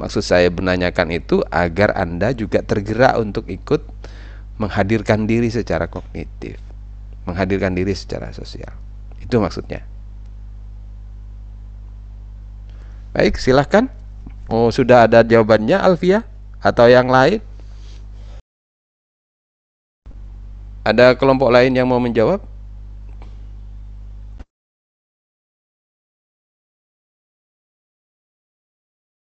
Maksud 0.00 0.24
saya 0.24 0.48
menanyakan 0.48 1.12
itu 1.12 1.44
agar 1.52 1.94
Anda 1.94 2.32
juga 2.32 2.64
tergerak 2.64 3.14
untuk 3.20 3.46
ikut 3.46 3.84
menghadirkan 4.58 5.28
diri 5.28 5.52
secara 5.52 5.86
kognitif, 5.86 6.58
menghadirkan 7.28 7.76
diri 7.76 7.92
secara 7.92 8.32
sosial. 8.32 8.72
Itu 9.20 9.38
maksudnya. 9.38 9.84
Baik, 13.14 13.38
silahkan. 13.38 13.86
Oh, 14.44 14.68
sudah 14.68 15.08
ada 15.08 15.24
jawabannya 15.24 15.80
Alfia 15.80 16.20
atau 16.60 16.84
yang 16.84 17.08
lain? 17.08 17.40
Ada 20.84 21.16
kelompok 21.16 21.48
lain 21.48 21.72
yang 21.72 21.88
mau 21.88 21.96
menjawab? 21.96 22.44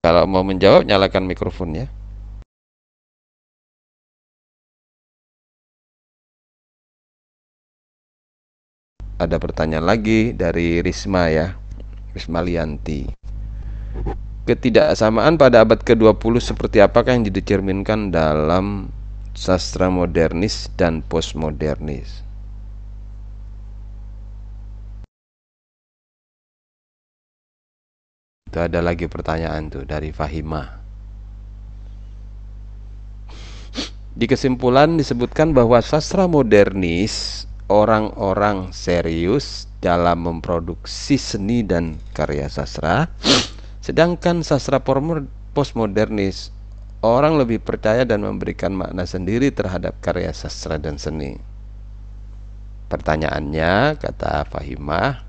Kalau 0.02 0.26
mau 0.26 0.42
menjawab, 0.42 0.82
nyalakan 0.86 1.26
mikrofonnya. 1.26 1.86
Ada 9.22 9.38
pertanyaan 9.38 9.86
lagi 9.86 10.34
dari 10.34 10.82
Risma 10.82 11.30
ya, 11.30 11.54
Risma 12.10 12.42
Lianti. 12.42 13.10
Ketidaksamaan 14.46 15.42
pada 15.42 15.66
abad 15.66 15.82
ke-20 15.82 16.38
seperti 16.38 16.78
apakah 16.78 17.18
yang 17.18 17.26
dicerminkan 17.26 18.14
dalam 18.14 18.94
sastra 19.34 19.90
modernis 19.90 20.70
dan 20.78 21.02
postmodernis? 21.02 22.22
Itu 28.46 28.62
ada 28.62 28.78
lagi 28.78 29.10
pertanyaan 29.10 29.66
tuh 29.66 29.82
dari 29.82 30.14
Fahima. 30.14 30.78
Di 34.14 34.30
kesimpulan 34.30 34.94
disebutkan 34.94 35.58
bahwa 35.58 35.82
sastra 35.82 36.30
modernis 36.30 37.50
orang-orang 37.66 38.70
serius 38.70 39.66
dalam 39.82 40.22
memproduksi 40.22 41.18
seni 41.18 41.66
dan 41.66 41.98
karya 42.14 42.46
sastra 42.46 43.10
Sedangkan 43.86 44.42
sastra 44.42 44.82
postmodernis 45.54 46.50
orang 47.06 47.38
lebih 47.38 47.62
percaya 47.62 48.02
dan 48.02 48.26
memberikan 48.26 48.74
makna 48.74 49.06
sendiri 49.06 49.54
terhadap 49.54 49.94
karya 50.02 50.34
sastra 50.34 50.74
dan 50.74 50.98
seni. 50.98 51.38
Pertanyaannya, 52.90 53.94
kata 53.94 54.42
Fahimah, 54.50 55.22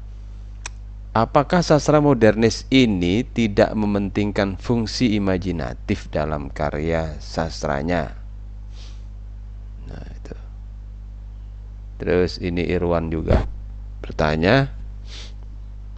apakah 1.13 1.61
sastra 1.61 2.01
modernis 2.01 2.65
ini 2.73 3.21
tidak 3.21 3.77
mementingkan 3.77 4.57
fungsi 4.57 5.13
imajinatif 5.13 6.09
dalam 6.09 6.49
karya 6.49 7.13
sastranya? 7.21 8.17
Nah, 9.85 10.05
itu. 10.17 10.33
Terus 12.01 12.41
ini 12.41 12.65
Irwan 12.73 13.13
juga 13.13 13.45
bertanya, 14.01 14.76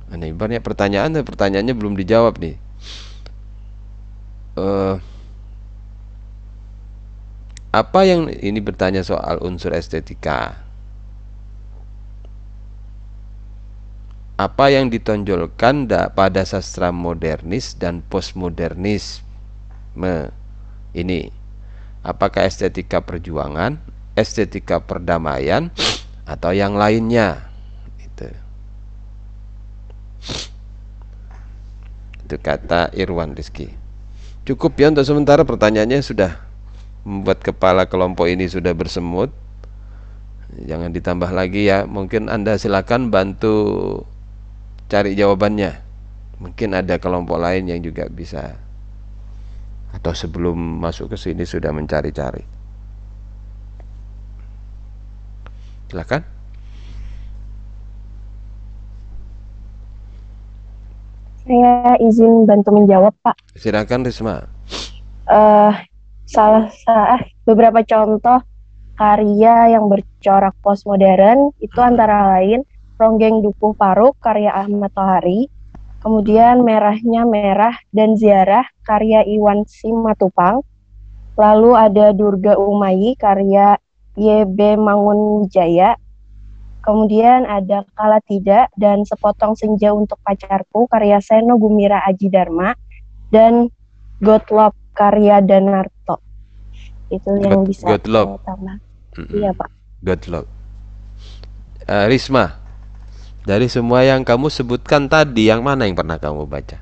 Ini 0.10 0.34
banyak 0.34 0.66
pertanyaan, 0.66 1.14
pertanyaannya 1.22 1.74
belum 1.78 1.94
dijawab 1.94 2.42
nih. 2.42 2.58
Uh, 4.58 4.98
apa 7.70 8.02
yang 8.02 8.26
ini 8.34 8.58
bertanya 8.58 9.06
soal 9.06 9.38
unsur 9.46 9.70
estetika? 9.78 10.58
Apa 14.40 14.72
yang 14.72 14.88
ditonjolkan 14.90 15.86
pada 16.16 16.42
sastra 16.48 16.90
modernis 16.90 17.76
dan 17.76 18.00
postmodernis 18.02 19.22
ini? 20.96 21.30
Apakah 22.02 22.48
estetika 22.48 23.04
perjuangan, 23.04 23.78
estetika 24.16 24.80
perdamaian, 24.80 25.70
atau 26.24 26.56
yang 26.56 26.80
lainnya? 26.80 27.49
Itu 32.26 32.36
kata 32.38 32.94
Irwan 32.94 33.34
Rizki. 33.34 33.74
Cukup 34.46 34.78
ya 34.78 34.90
untuk 34.90 35.06
sementara 35.06 35.46
pertanyaannya 35.46 36.02
sudah 36.02 36.42
membuat 37.06 37.42
kepala 37.42 37.86
kelompok 37.86 38.30
ini 38.30 38.50
sudah 38.50 38.74
bersemut. 38.74 39.30
Jangan 40.66 40.90
ditambah 40.90 41.30
lagi 41.30 41.70
ya. 41.70 41.86
Mungkin 41.86 42.30
Anda 42.30 42.58
silakan 42.58 43.14
bantu 43.14 43.56
cari 44.90 45.14
jawabannya. 45.14 45.86
Mungkin 46.42 46.74
ada 46.74 46.98
kelompok 46.98 47.38
lain 47.38 47.68
yang 47.70 47.84
juga 47.84 48.08
bisa 48.10 48.58
atau 49.90 50.14
sebelum 50.14 50.56
masuk 50.56 51.14
ke 51.14 51.18
sini 51.18 51.44
sudah 51.46 51.74
mencari-cari. 51.74 52.46
Silakan. 55.90 56.39
Saya 61.50 61.98
izin 61.98 62.46
bantu 62.46 62.78
menjawab, 62.78 63.10
Pak. 63.26 63.34
Silakan 63.58 64.06
Risma. 64.06 64.46
Uh, 65.26 65.74
salah 66.30 66.70
salah 66.86 67.26
beberapa 67.42 67.82
contoh 67.82 68.46
karya 68.94 69.74
yang 69.74 69.90
bercorak 69.90 70.54
postmodern 70.62 71.50
itu 71.58 71.74
antara 71.82 72.38
lain 72.38 72.62
Ronggeng 73.02 73.42
Dukuh 73.42 73.74
Paruk 73.74 74.14
karya 74.22 74.54
Ahmad 74.54 74.94
Tohari, 74.94 75.50
kemudian 76.06 76.62
Merahnya 76.62 77.26
Merah 77.26 77.74
dan 77.90 78.14
Ziarah 78.14 78.70
karya 78.86 79.26
Iwan 79.26 79.66
Simatupang, 79.66 80.62
lalu 81.34 81.74
ada 81.74 82.14
Durga 82.14 82.62
Umayi 82.62 83.18
karya 83.18 83.74
YB 84.14 84.78
Mangun 84.78 85.42
Wijaya, 85.42 85.98
kemudian 86.80 87.46
ada 87.46 87.86
Kala 87.94 88.20
Tidak 88.24 88.74
dan 88.76 89.04
Sepotong 89.04 89.56
Senja 89.56 89.92
untuk 89.92 90.20
Pacarku 90.24 90.88
karya 90.88 91.20
Seno 91.20 91.60
Gumira 91.60 92.04
Aji 92.08 92.28
Dharma, 92.32 92.74
dan 93.30 93.70
Gotlop 94.20 94.76
karya 94.98 95.40
Danarto. 95.40 96.20
Itu 97.10 97.40
yang 97.40 97.64
God, 97.64 97.68
bisa 97.72 97.86
Gottlob. 97.88 98.28
saya 98.28 98.46
tambah. 98.46 98.76
Mm-mm. 99.18 99.40
Iya 99.42 99.52
Pak. 99.56 99.70
Godlock. 100.00 100.46
Eh, 101.90 102.06
Risma, 102.06 102.56
dari 103.44 103.66
semua 103.66 104.06
yang 104.06 104.22
kamu 104.22 104.48
sebutkan 104.54 105.10
tadi, 105.10 105.50
yang 105.50 105.66
mana 105.66 105.90
yang 105.90 105.98
pernah 105.98 106.22
kamu 106.22 106.46
baca? 106.46 106.78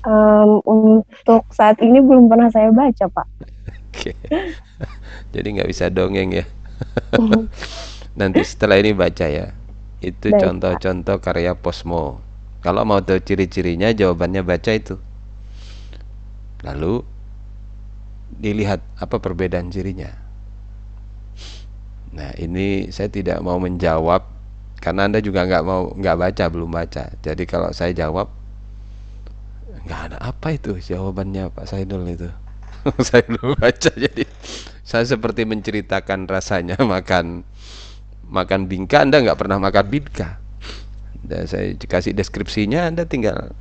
Em, 0.00 0.50
untuk 0.64 1.44
saat 1.52 1.76
ini 1.84 2.00
belum 2.00 2.30
pernah 2.30 2.48
saya 2.48 2.72
baca 2.72 3.04
Pak. 3.10 3.26
Oke. 3.90 4.14
Jadi 5.34 5.48
nggak 5.58 5.68
bisa 5.68 5.90
dongeng 5.90 6.40
ya. 6.40 6.44
Nanti 8.18 8.42
setelah 8.42 8.78
ini 8.80 8.90
baca 8.94 9.26
ya. 9.26 9.54
Itu 10.00 10.32
contoh-contoh 10.32 11.20
karya 11.20 11.54
Posmo. 11.54 12.24
Kalau 12.60 12.84
mau 12.84 13.00
tahu 13.00 13.20
ciri-cirinya, 13.20 13.92
jawabannya 13.92 14.42
baca 14.44 14.72
itu. 14.72 14.96
Lalu 16.64 17.04
dilihat 18.30 18.80
apa 19.00 19.16
perbedaan 19.20 19.72
cirinya. 19.72 20.12
Nah, 22.10 22.34
ini 22.36 22.90
saya 22.90 23.08
tidak 23.08 23.38
mau 23.40 23.56
menjawab 23.62 24.26
karena 24.80 25.06
Anda 25.06 25.20
juga 25.22 25.44
nggak 25.46 25.64
mau 25.64 25.92
nggak 25.94 26.16
baca, 26.16 26.44
belum 26.48 26.70
baca. 26.72 27.04
Jadi 27.20 27.42
kalau 27.44 27.70
saya 27.70 27.92
jawab 27.92 28.28
nggak 29.80 30.00
ada 30.12 30.18
apa 30.20 30.52
itu 30.52 30.76
jawabannya 30.76 31.48
Pak 31.52 31.64
Saidul 31.68 32.04
itu. 32.08 32.28
saya 33.06 33.24
belum 33.28 33.60
baca 33.60 33.90
jadi 33.92 34.24
saya 34.84 35.04
seperti 35.04 35.44
menceritakan 35.44 36.24
rasanya 36.26 36.80
makan 36.92 37.44
makan 38.30 38.70
bingka 38.70 39.02
Anda 39.02 39.20
nggak 39.20 39.38
pernah 39.38 39.58
makan 39.58 39.84
bingka. 39.90 40.38
Dan 41.20 41.44
saya 41.44 41.74
kasih 41.76 42.16
deskripsinya 42.16 42.88
Anda 42.88 43.04
tinggal 43.04 43.52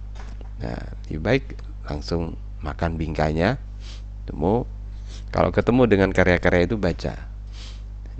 nah 0.59 0.75
lebih 1.07 1.23
baik 1.23 1.43
langsung 1.87 2.37
makan 2.61 2.95
bingkanya 2.95 3.57
temu. 4.29 4.63
Kalau 5.29 5.49
ketemu 5.53 5.85
dengan 5.85 6.09
karya-karya 6.13 6.65
itu 6.69 6.77
baca. 6.77 7.13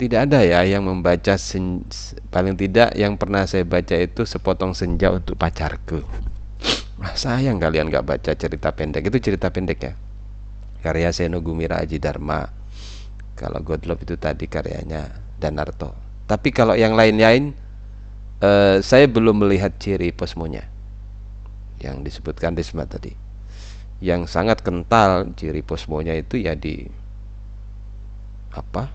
Tidak 0.00 0.20
ada 0.30 0.40
ya 0.40 0.64
yang 0.64 0.86
membaca 0.88 1.36
sen- 1.36 1.84
paling 2.32 2.56
tidak 2.56 2.96
yang 2.96 3.20
pernah 3.20 3.44
saya 3.44 3.68
baca 3.68 3.98
itu 3.98 4.24
sepotong 4.24 4.72
senja 4.72 5.12
untuk 5.12 5.36
pacarku. 5.36 6.00
Wah, 6.96 7.14
sayang 7.16 7.60
kalian 7.60 7.92
nggak 7.92 8.06
baca 8.06 8.32
cerita 8.32 8.72
pendek. 8.72 9.12
Itu 9.12 9.18
cerita 9.20 9.52
pendek 9.52 9.78
ya. 9.82 9.92
Karya 10.80 11.12
Seno 11.12 11.44
Gumira 11.44 11.84
Aji 11.84 12.00
Dharma 12.00 12.48
kalau 13.36 13.60
Godlop 13.60 14.00
itu 14.04 14.16
tadi 14.16 14.48
karyanya 14.48 15.12
Danarto 15.36 16.09
tapi 16.30 16.54
kalau 16.54 16.78
yang 16.78 16.94
lain-lain 16.94 17.50
eh, 18.38 18.78
saya 18.86 19.10
belum 19.10 19.42
melihat 19.42 19.74
ciri 19.82 20.14
posmonya. 20.14 20.62
Yang 21.82 21.96
disebutkan 22.06 22.54
Desma 22.54 22.86
tadi. 22.86 23.10
Yang 23.98 24.30
sangat 24.30 24.62
kental 24.62 25.34
ciri 25.34 25.66
posmonya 25.66 26.14
itu 26.14 26.38
ya 26.38 26.54
di 26.54 26.86
apa 28.54 28.94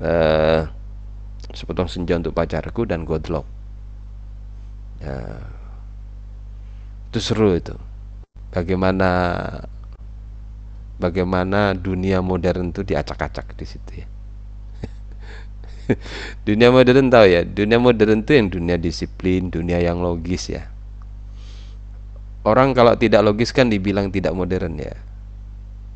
eh, 0.00 0.64
sepotong 1.52 1.92
senja 1.92 2.16
untuk 2.16 2.32
pacarku 2.32 2.84
dan 2.88 3.04
Godlop 3.04 3.44
ya, 5.00 5.16
itu 7.12 7.18
seru 7.20 7.52
itu. 7.52 7.76
Bagaimana 8.50 9.10
bagaimana 10.96 11.76
dunia 11.76 12.24
modern 12.24 12.72
itu 12.72 12.82
diacak-acak 12.82 13.54
di 13.54 13.66
situ 13.68 13.92
ya. 14.04 14.08
dunia 16.46 16.68
modern 16.70 17.10
tahu 17.10 17.26
ya, 17.26 17.42
dunia 17.42 17.78
modern 17.78 18.22
itu 18.22 18.32
yang 18.36 18.48
dunia 18.48 18.76
disiplin, 18.76 19.50
dunia 19.50 19.78
yang 19.82 20.00
logis 20.00 20.50
ya. 20.50 20.70
Orang 22.40 22.72
kalau 22.72 22.96
tidak 22.96 23.20
logis 23.20 23.52
kan 23.52 23.68
dibilang 23.68 24.08
tidak 24.08 24.32
modern 24.32 24.80
ya. 24.80 24.96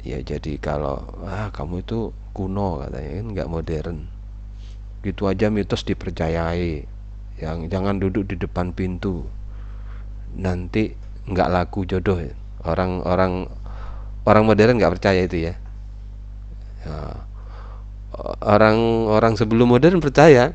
Ya 0.05 0.21
jadi 0.21 0.61
kalau 0.61 1.01
ah 1.25 1.49
kamu 1.49 1.81
itu 1.81 2.13
kuno 2.37 2.85
katanya 2.85 3.11
kan 3.17 3.27
nggak 3.33 3.49
modern. 3.49 3.99
Gitu 5.01 5.25
aja 5.25 5.49
mitos 5.49 5.89
dipercayai. 5.89 6.85
Yang 7.41 7.59
jangan 7.73 7.97
duduk 7.97 8.29
di 8.29 8.37
depan 8.37 8.77
pintu. 8.77 9.25
Nanti 10.37 10.93
nggak 11.25 11.49
laku 11.49 11.89
jodoh. 11.89 12.21
Orang-orang 12.61 13.49
orang 14.29 14.45
modern 14.45 14.77
nggak 14.77 15.01
percaya 15.01 15.25
itu 15.25 15.49
ya. 15.49 15.55
Ya. 16.85 17.25
Orang-orang 18.45 19.35
sebelum 19.35 19.75
modern 19.75 19.99
percaya 19.99 20.55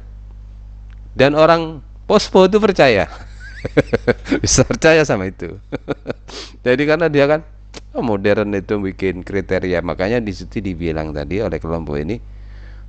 dan 1.13 1.35
orang 1.35 1.83
pospo 2.07 2.47
itu 2.47 2.57
percaya. 2.57 3.11
Bisa 4.43 4.63
percaya 4.63 5.03
sama 5.03 5.27
itu. 5.27 5.59
Jadi 6.65 6.83
karena 6.87 7.11
dia 7.11 7.27
kan 7.27 7.43
oh, 7.93 8.03
modern 8.05 8.55
itu 8.55 8.79
bikin 8.79 9.21
kriteria, 9.27 9.83
makanya 9.83 10.23
di 10.23 10.31
situ 10.31 10.63
dibilang 10.63 11.11
tadi 11.11 11.43
oleh 11.43 11.59
kelompok 11.59 11.99
ini 11.99 12.17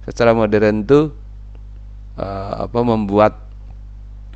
secara 0.07 0.33
modern 0.33 0.87
itu 0.87 1.13
eh, 2.17 2.53
apa 2.65 2.81
membuat 2.81 3.51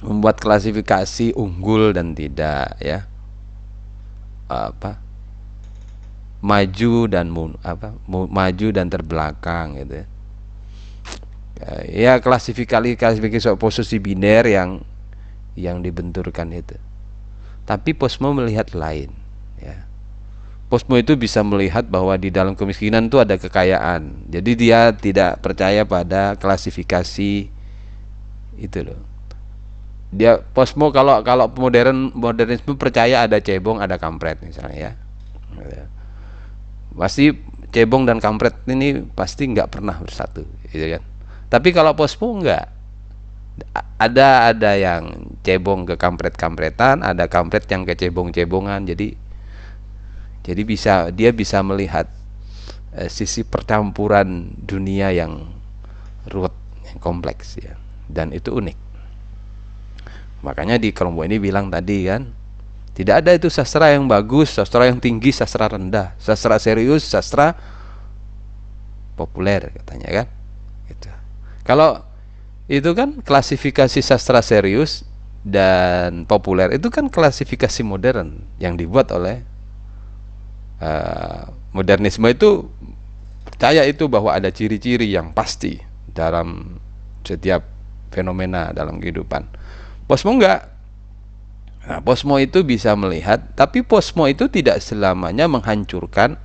membuat 0.05 0.37
klasifikasi 0.37 1.33
unggul 1.33 1.97
dan 1.97 2.12
tidak 2.12 2.77
ya 2.77 3.09
apa 4.44 5.01
maju 6.44 7.09
dan 7.09 7.33
mun, 7.33 7.57
apa 7.64 7.97
maju 8.12 8.66
dan 8.68 8.92
terbelakang 8.92 9.81
gitu 9.81 10.05
ya. 10.05 10.07
Eh, 11.55 12.03
ya 12.03 12.19
klasifikasi 12.19 12.99
klasifikasi 12.99 13.55
posisi 13.55 14.03
biner 14.03 14.43
yang 14.51 14.83
yang 15.55 15.87
dibenturkan 15.87 16.51
itu. 16.51 16.75
Tapi 17.62 17.95
posmo 17.95 18.35
melihat 18.35 18.75
lain 18.75 19.14
ya. 19.62 19.87
Posmo 20.67 20.99
itu 20.99 21.14
bisa 21.14 21.47
melihat 21.47 21.87
bahwa 21.87 22.19
di 22.19 22.35
dalam 22.35 22.59
kemiskinan 22.59 23.07
itu 23.07 23.23
ada 23.23 23.38
kekayaan. 23.38 24.27
Jadi 24.27 24.51
dia 24.59 24.90
tidak 24.90 25.38
percaya 25.47 25.87
pada 25.87 26.35
klasifikasi 26.35 27.47
itu 28.59 28.79
loh. 28.83 28.99
Dia 30.11 30.43
posmo 30.43 30.90
kalau 30.90 31.23
kalau 31.23 31.47
modern 31.55 32.11
modernisme 32.19 32.75
percaya 32.75 33.31
ada 33.31 33.38
cebong 33.38 33.79
ada 33.79 33.95
kampret 33.95 34.43
misalnya 34.43 34.90
ya. 34.90 34.93
Gitu. 35.55 35.87
Pasti 36.99 37.25
cebong 37.71 38.11
dan 38.11 38.19
kampret 38.19 38.59
ini 38.67 39.07
pasti 39.14 39.47
nggak 39.47 39.71
pernah 39.71 39.99
bersatu 40.03 40.47
gitu 40.71 40.99
kan 40.99 41.13
tapi 41.55 41.71
kalau 41.71 41.95
posmo 41.95 42.35
nggak 42.43 42.67
A- 43.71 44.11
ada 44.11 44.51
ada 44.51 44.75
yang 44.75 45.31
cebong 45.47 45.87
ke 45.87 45.95
kampret 45.95 46.35
kampretan 46.35 47.07
ada 47.07 47.31
kampret 47.31 47.71
yang 47.71 47.87
ke 47.87 47.95
cebong 47.95 48.35
cebongan 48.35 48.83
jadi 48.83 49.14
jadi 50.45 50.62
bisa 50.67 51.09
dia 51.09 51.33
bisa 51.33 51.64
melihat 51.64 52.05
eh, 52.93 53.09
sisi 53.09 53.43
percampuran 53.43 54.53
dunia 54.61 55.09
yang 55.11 55.49
ruwet 56.29 56.53
yang 56.85 56.99
kompleks 57.01 57.57
ya. 57.57 57.75
Dan 58.05 58.37
itu 58.37 58.53
unik. 58.53 58.77
Makanya 60.45 60.77
di 60.77 60.93
kelompok 60.93 61.25
ini 61.25 61.40
bilang 61.40 61.73
tadi 61.73 62.05
kan 62.05 62.29
tidak 62.93 63.25
ada 63.25 63.33
itu 63.33 63.49
sastra 63.49 63.90
yang 63.97 64.05
bagus, 64.07 64.55
sastra 64.55 64.87
yang 64.87 65.01
tinggi, 65.01 65.33
sastra 65.33 65.67
rendah, 65.73 66.12
sastra 66.21 66.61
serius, 66.61 67.03
sastra 67.09 67.57
populer 69.17 69.73
katanya 69.73 70.23
kan. 70.23 70.27
Gitu. 70.93 71.09
Kalau 71.64 72.05
itu 72.68 72.92
kan 72.96 73.20
klasifikasi 73.20 74.00
sastra 74.00 74.40
serius 74.40 75.05
dan 75.44 76.24
populer 76.24 76.72
itu 76.72 76.88
kan 76.88 77.12
klasifikasi 77.12 77.85
modern 77.85 78.40
yang 78.57 78.81
dibuat 78.81 79.12
oleh 79.12 79.44
eh, 80.81 81.44
modernisme 81.77 82.24
itu 82.33 82.64
percaya 83.44 83.85
itu 83.85 84.09
bahwa 84.09 84.33
ada 84.33 84.48
ciri-ciri 84.48 85.12
yang 85.12 85.37
pasti 85.37 85.77
dalam 86.09 86.81
setiap 87.24 87.64
fenomena 88.09 88.72
dalam 88.72 89.03
kehidupan. 89.03 89.44
Posmo 90.09 90.37
enggak, 90.37 90.74
Nah, 91.85 92.00
posmo 92.00 92.40
itu 92.40 92.64
bisa 92.64 92.96
melihat, 92.96 93.44
tapi 93.53 93.85
posmo 93.85 94.24
itu 94.24 94.48
tidak 94.48 94.81
selamanya 94.81 95.44
menghancurkan 95.44 96.40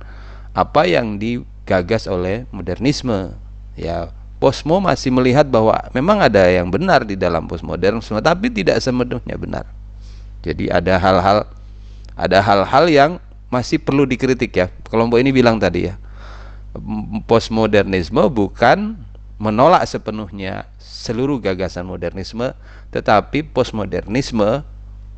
apa 0.52 0.84
yang 0.84 1.16
digagas 1.16 2.04
oleh 2.04 2.44
modernisme. 2.52 3.32
Ya, 3.72 4.12
posmo 4.40 4.80
masih 4.80 5.12
melihat 5.12 5.44
bahwa 5.46 5.76
memang 5.92 6.24
ada 6.24 6.48
yang 6.48 6.72
benar 6.72 7.04
di 7.04 7.14
dalam 7.14 7.44
postmodernisme, 7.44 8.16
tapi 8.24 8.48
tidak 8.48 8.80
sepenuhnya 8.80 9.36
benar. 9.36 9.68
Jadi 10.40 10.72
ada 10.72 10.96
hal-hal 10.96 11.44
ada 12.16 12.38
hal-hal 12.40 12.84
yang 12.88 13.10
masih 13.52 13.76
perlu 13.76 14.08
dikritik 14.08 14.56
ya. 14.56 14.66
Kelompok 14.88 15.20
ini 15.20 15.30
bilang 15.30 15.60
tadi 15.60 15.92
ya. 15.92 16.00
postmodernisme 17.26 18.30
bukan 18.30 18.94
menolak 19.42 19.82
sepenuhnya 19.90 20.70
seluruh 20.78 21.42
gagasan 21.42 21.82
modernisme, 21.82 22.54
tetapi 22.94 23.42
postmodernisme 23.50 24.62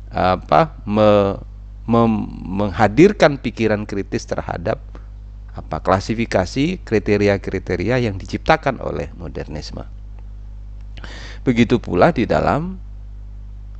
apa 0.09 0.61
me, 0.85 1.37
me, 1.85 2.01
menghadirkan 2.57 3.37
pikiran 3.37 3.85
kritis 3.85 4.25
terhadap 4.25 4.81
apa 5.53 5.85
klasifikasi 5.85 6.81
kriteria-kriteria 6.81 8.01
yang 8.01 8.17
diciptakan 8.17 8.81
oleh 8.81 9.13
modernisme. 9.13 9.85
Begitu 11.45 11.77
pula 11.77 12.09
di 12.09 12.25
dalam 12.25 12.81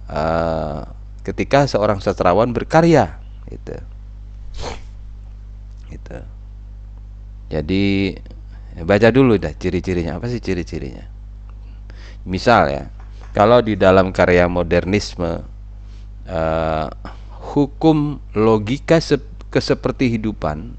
uh, 0.06 0.82
ketika 1.26 1.66
seorang 1.66 1.98
sastrawan 1.98 2.54
berkarya, 2.54 3.18
gitu. 3.50 3.78
Gitu. 5.90 6.20
Jadi 7.50 7.84
baca 8.86 9.10
dulu 9.10 9.38
dah 9.38 9.54
ciri-cirinya 9.54 10.18
apa 10.18 10.30
sih 10.30 10.42
ciri-cirinya. 10.42 11.06
Misal 12.26 12.62
ya, 12.70 12.84
kalau 13.34 13.66
di 13.66 13.74
dalam 13.74 14.14
karya 14.14 14.46
modernisme 14.46 15.42
uh, 16.30 16.90
hukum 17.54 18.22
logika 18.38 19.02
se 19.02 19.18
keseperti 19.54 20.18
hidupan 20.18 20.74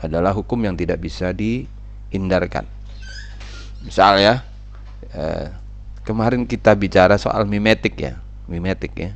adalah 0.00 0.32
hukum 0.32 0.56
yang 0.64 0.74
tidak 0.74 1.00
bisa 1.00 1.30
dihindarkan. 1.36 2.64
Misal 3.84 4.20
ya, 4.20 4.34
eh, 5.12 5.52
kemarin 6.04 6.44
kita 6.48 6.72
bicara 6.76 7.16
soal 7.20 7.44
mimetik 7.44 7.96
ya, 8.00 8.16
mimetik 8.48 8.92
ya. 8.96 9.10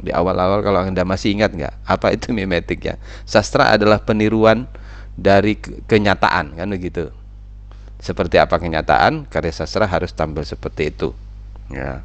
Di 0.00 0.10
awal-awal 0.16 0.64
kalau 0.64 0.80
anda 0.80 1.04
masih 1.04 1.36
ingat 1.36 1.52
nggak 1.52 1.74
apa 1.84 2.14
itu 2.14 2.32
mimetik 2.38 2.80
ya? 2.82 2.94
Sastra 3.26 3.74
adalah 3.74 4.00
peniruan 4.02 4.66
dari 5.18 5.58
kenyataan 5.60 6.56
kan 6.56 6.68
begitu. 6.70 7.10
Seperti 8.00 8.40
apa 8.40 8.56
kenyataan, 8.56 9.28
karya 9.28 9.52
sastra 9.52 9.84
harus 9.84 10.08
tampil 10.16 10.40
seperti 10.40 10.88
itu. 10.88 11.12
Ya. 11.68 12.00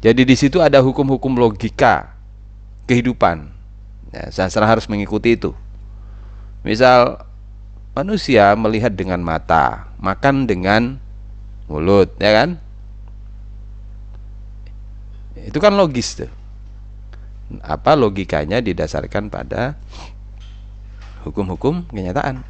Jadi 0.00 0.22
di 0.22 0.36
situ 0.38 0.62
ada 0.62 0.78
hukum-hukum 0.78 1.34
logika 1.34 2.14
kehidupan. 2.86 3.50
Ya, 4.14 4.30
sastra 4.30 4.64
harus 4.70 4.86
mengikuti 4.86 5.34
itu. 5.34 5.50
Misal 6.62 7.26
manusia 8.00 8.56
melihat 8.56 8.96
dengan 8.96 9.20
mata, 9.20 9.92
makan 10.00 10.48
dengan 10.48 10.96
mulut, 11.68 12.16
ya 12.16 12.32
kan? 12.32 12.56
Itu 15.36 15.60
kan 15.60 15.76
logis 15.76 16.16
tuh. 16.16 16.32
Apa 17.60 17.92
logikanya 18.00 18.64
didasarkan 18.64 19.28
pada 19.28 19.76
hukum-hukum 21.28 21.84
kenyataan. 21.92 22.40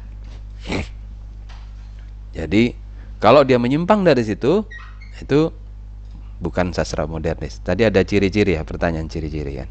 Jadi 2.31 2.71
kalau 3.19 3.43
dia 3.43 3.59
menyimpang 3.59 4.07
dari 4.07 4.23
situ, 4.23 4.63
itu 5.19 5.51
bukan 6.39 6.71
sastra 6.71 7.03
modernis. 7.03 7.59
Tadi 7.59 7.83
ada 7.83 7.99
ciri-ciri 8.07 8.55
ya, 8.55 8.63
pertanyaan 8.63 9.11
ciri-ciri 9.11 9.59
kan. 9.59 9.69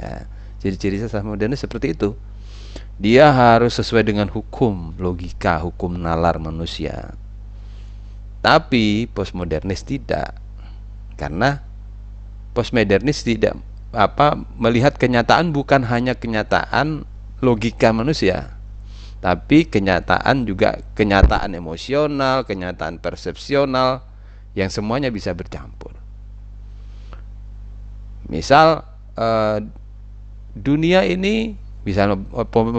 Ya, 0.00 0.24
ciri-ciri 0.64 0.96
sastra 0.98 1.20
modernis 1.20 1.60
seperti 1.60 1.92
itu 1.92 2.16
dia 2.98 3.30
harus 3.30 3.78
sesuai 3.78 4.06
dengan 4.06 4.26
hukum 4.26 4.94
logika 4.98 5.62
hukum 5.62 5.94
nalar 5.94 6.42
manusia. 6.42 7.14
Tapi 8.42 9.10
postmodernis 9.10 9.82
tidak 9.82 10.34
karena 11.18 11.62
postmodernis 12.54 13.26
tidak 13.26 13.58
apa 13.90 14.38
melihat 14.58 14.94
kenyataan 14.94 15.50
bukan 15.50 15.82
hanya 15.86 16.14
kenyataan 16.14 17.08
logika 17.40 17.90
manusia 17.90 18.58
tapi 19.18 19.66
kenyataan 19.66 20.46
juga 20.46 20.78
kenyataan 20.94 21.50
emosional 21.58 22.46
kenyataan 22.46 23.02
persepsional 23.02 24.06
yang 24.54 24.70
semuanya 24.70 25.10
bisa 25.14 25.34
bercampur. 25.34 25.94
Misal 28.26 28.82
eh, 29.14 29.58
dunia 30.54 31.06
ini 31.06 31.54
misalnya 31.88 32.20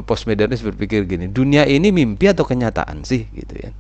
postmodernis 0.06 0.62
berpikir 0.62 1.10
gini 1.10 1.26
dunia 1.26 1.66
ini 1.66 1.90
mimpi 1.90 2.30
atau 2.30 2.46
kenyataan 2.46 3.02
sih 3.02 3.26
gitu 3.34 3.58
ya? 3.58 3.74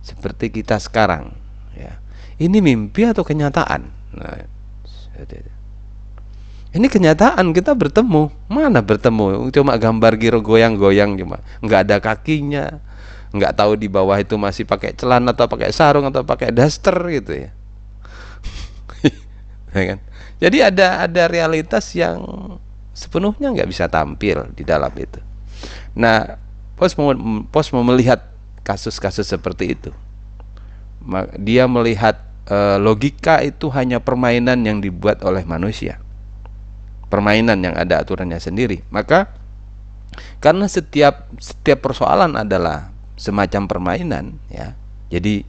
Seperti 0.00 0.48
kita 0.48 0.80
sekarang 0.80 1.36
ya. 1.76 2.00
Ini 2.40 2.64
mimpi 2.64 3.04
atau 3.04 3.20
kenyataan? 3.20 3.82
Nah 4.16 4.48
ini 6.70 6.86
kenyataan 6.86 7.50
kita 7.50 7.74
bertemu. 7.74 8.30
Mana 8.46 8.78
bertemu? 8.78 9.50
Cuma 9.50 9.74
gambar 9.74 10.14
giro 10.14 10.38
goyang-goyang 10.38 11.18
cuma. 11.18 11.42
Nggak 11.60 11.80
ada 11.90 11.96
kakinya. 11.98 12.78
Nggak 13.34 13.58
tahu 13.58 13.74
di 13.74 13.90
bawah 13.90 14.18
itu 14.18 14.38
masih 14.38 14.66
pakai 14.66 14.94
celana 14.94 15.34
atau 15.34 15.50
pakai 15.50 15.74
sarung 15.74 16.06
atau 16.06 16.22
pakai 16.22 16.54
daster 16.54 16.94
gitu 17.10 17.46
ya. 17.46 17.50
Ya 19.70 19.94
kan? 19.94 19.98
Jadi 20.42 20.58
ada 20.66 21.06
ada 21.06 21.22
realitas 21.30 21.94
yang 21.94 22.26
sepenuhnya 22.92 23.54
nggak 23.54 23.70
bisa 23.70 23.86
tampil 23.86 24.50
di 24.54 24.62
dalam 24.66 24.90
itu. 24.96 25.20
Nah, 25.94 26.38
pos 26.74 26.96
mau, 26.96 27.12
pos 27.48 27.70
mau 27.70 27.84
melihat 27.84 28.30
kasus-kasus 28.64 29.28
seperti 29.28 29.76
itu. 29.78 29.90
Dia 31.40 31.64
melihat 31.64 32.20
e, 32.44 32.76
logika 32.76 33.40
itu 33.40 33.72
hanya 33.72 33.98
permainan 34.00 34.60
yang 34.64 34.84
dibuat 34.84 35.24
oleh 35.24 35.42
manusia. 35.48 35.98
Permainan 37.08 37.58
yang 37.64 37.74
ada 37.74 38.00
aturannya 38.04 38.38
sendiri. 38.38 38.84
Maka 38.92 39.32
karena 40.42 40.66
setiap 40.66 41.26
setiap 41.38 41.82
persoalan 41.82 42.36
adalah 42.36 42.90
semacam 43.20 43.66
permainan, 43.66 44.24
ya. 44.48 44.74
Jadi 45.10 45.42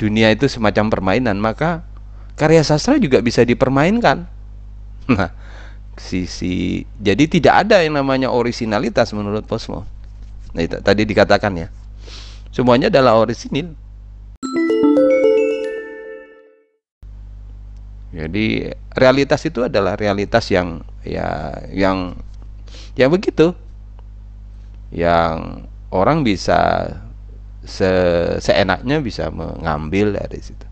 dunia 0.00 0.32
itu 0.32 0.48
semacam 0.48 0.90
permainan, 0.90 1.36
maka 1.38 1.84
karya 2.34 2.64
sastra 2.66 2.98
juga 2.98 3.22
bisa 3.22 3.46
dipermainkan. 3.46 4.26
Nah, 5.04 5.30
sisi 5.94 6.82
jadi 6.98 7.24
tidak 7.30 7.54
ada 7.66 7.82
yang 7.82 7.98
namanya 7.98 8.30
originalitas 8.30 9.14
menurut 9.14 9.46
Posmo. 9.46 9.86
Nah, 10.54 10.62
itu, 10.62 10.78
tadi 10.78 11.02
dikatakan 11.02 11.52
ya. 11.58 11.68
Semuanya 12.54 12.86
adalah 12.86 13.18
orisinil. 13.18 13.74
Jadi 18.14 18.70
realitas 18.94 19.42
itu 19.42 19.66
adalah 19.66 19.98
realitas 19.98 20.46
yang 20.54 20.86
ya 21.02 21.58
yang 21.74 22.14
yang 22.94 23.10
begitu. 23.10 23.50
Yang 24.94 25.66
orang 25.90 26.22
bisa 26.22 26.86
se 27.66 27.90
seenaknya 28.38 29.02
bisa 29.02 29.34
mengambil 29.34 30.14
dari 30.14 30.38
situ. 30.38 30.66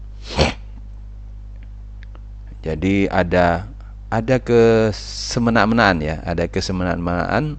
Jadi 2.63 3.11
ada 3.11 3.67
ada 4.13 4.37
kesemena-menaan 4.37 6.05
ya, 6.05 6.17
ada 6.29 6.45
kesemena-menaan. 6.45 7.57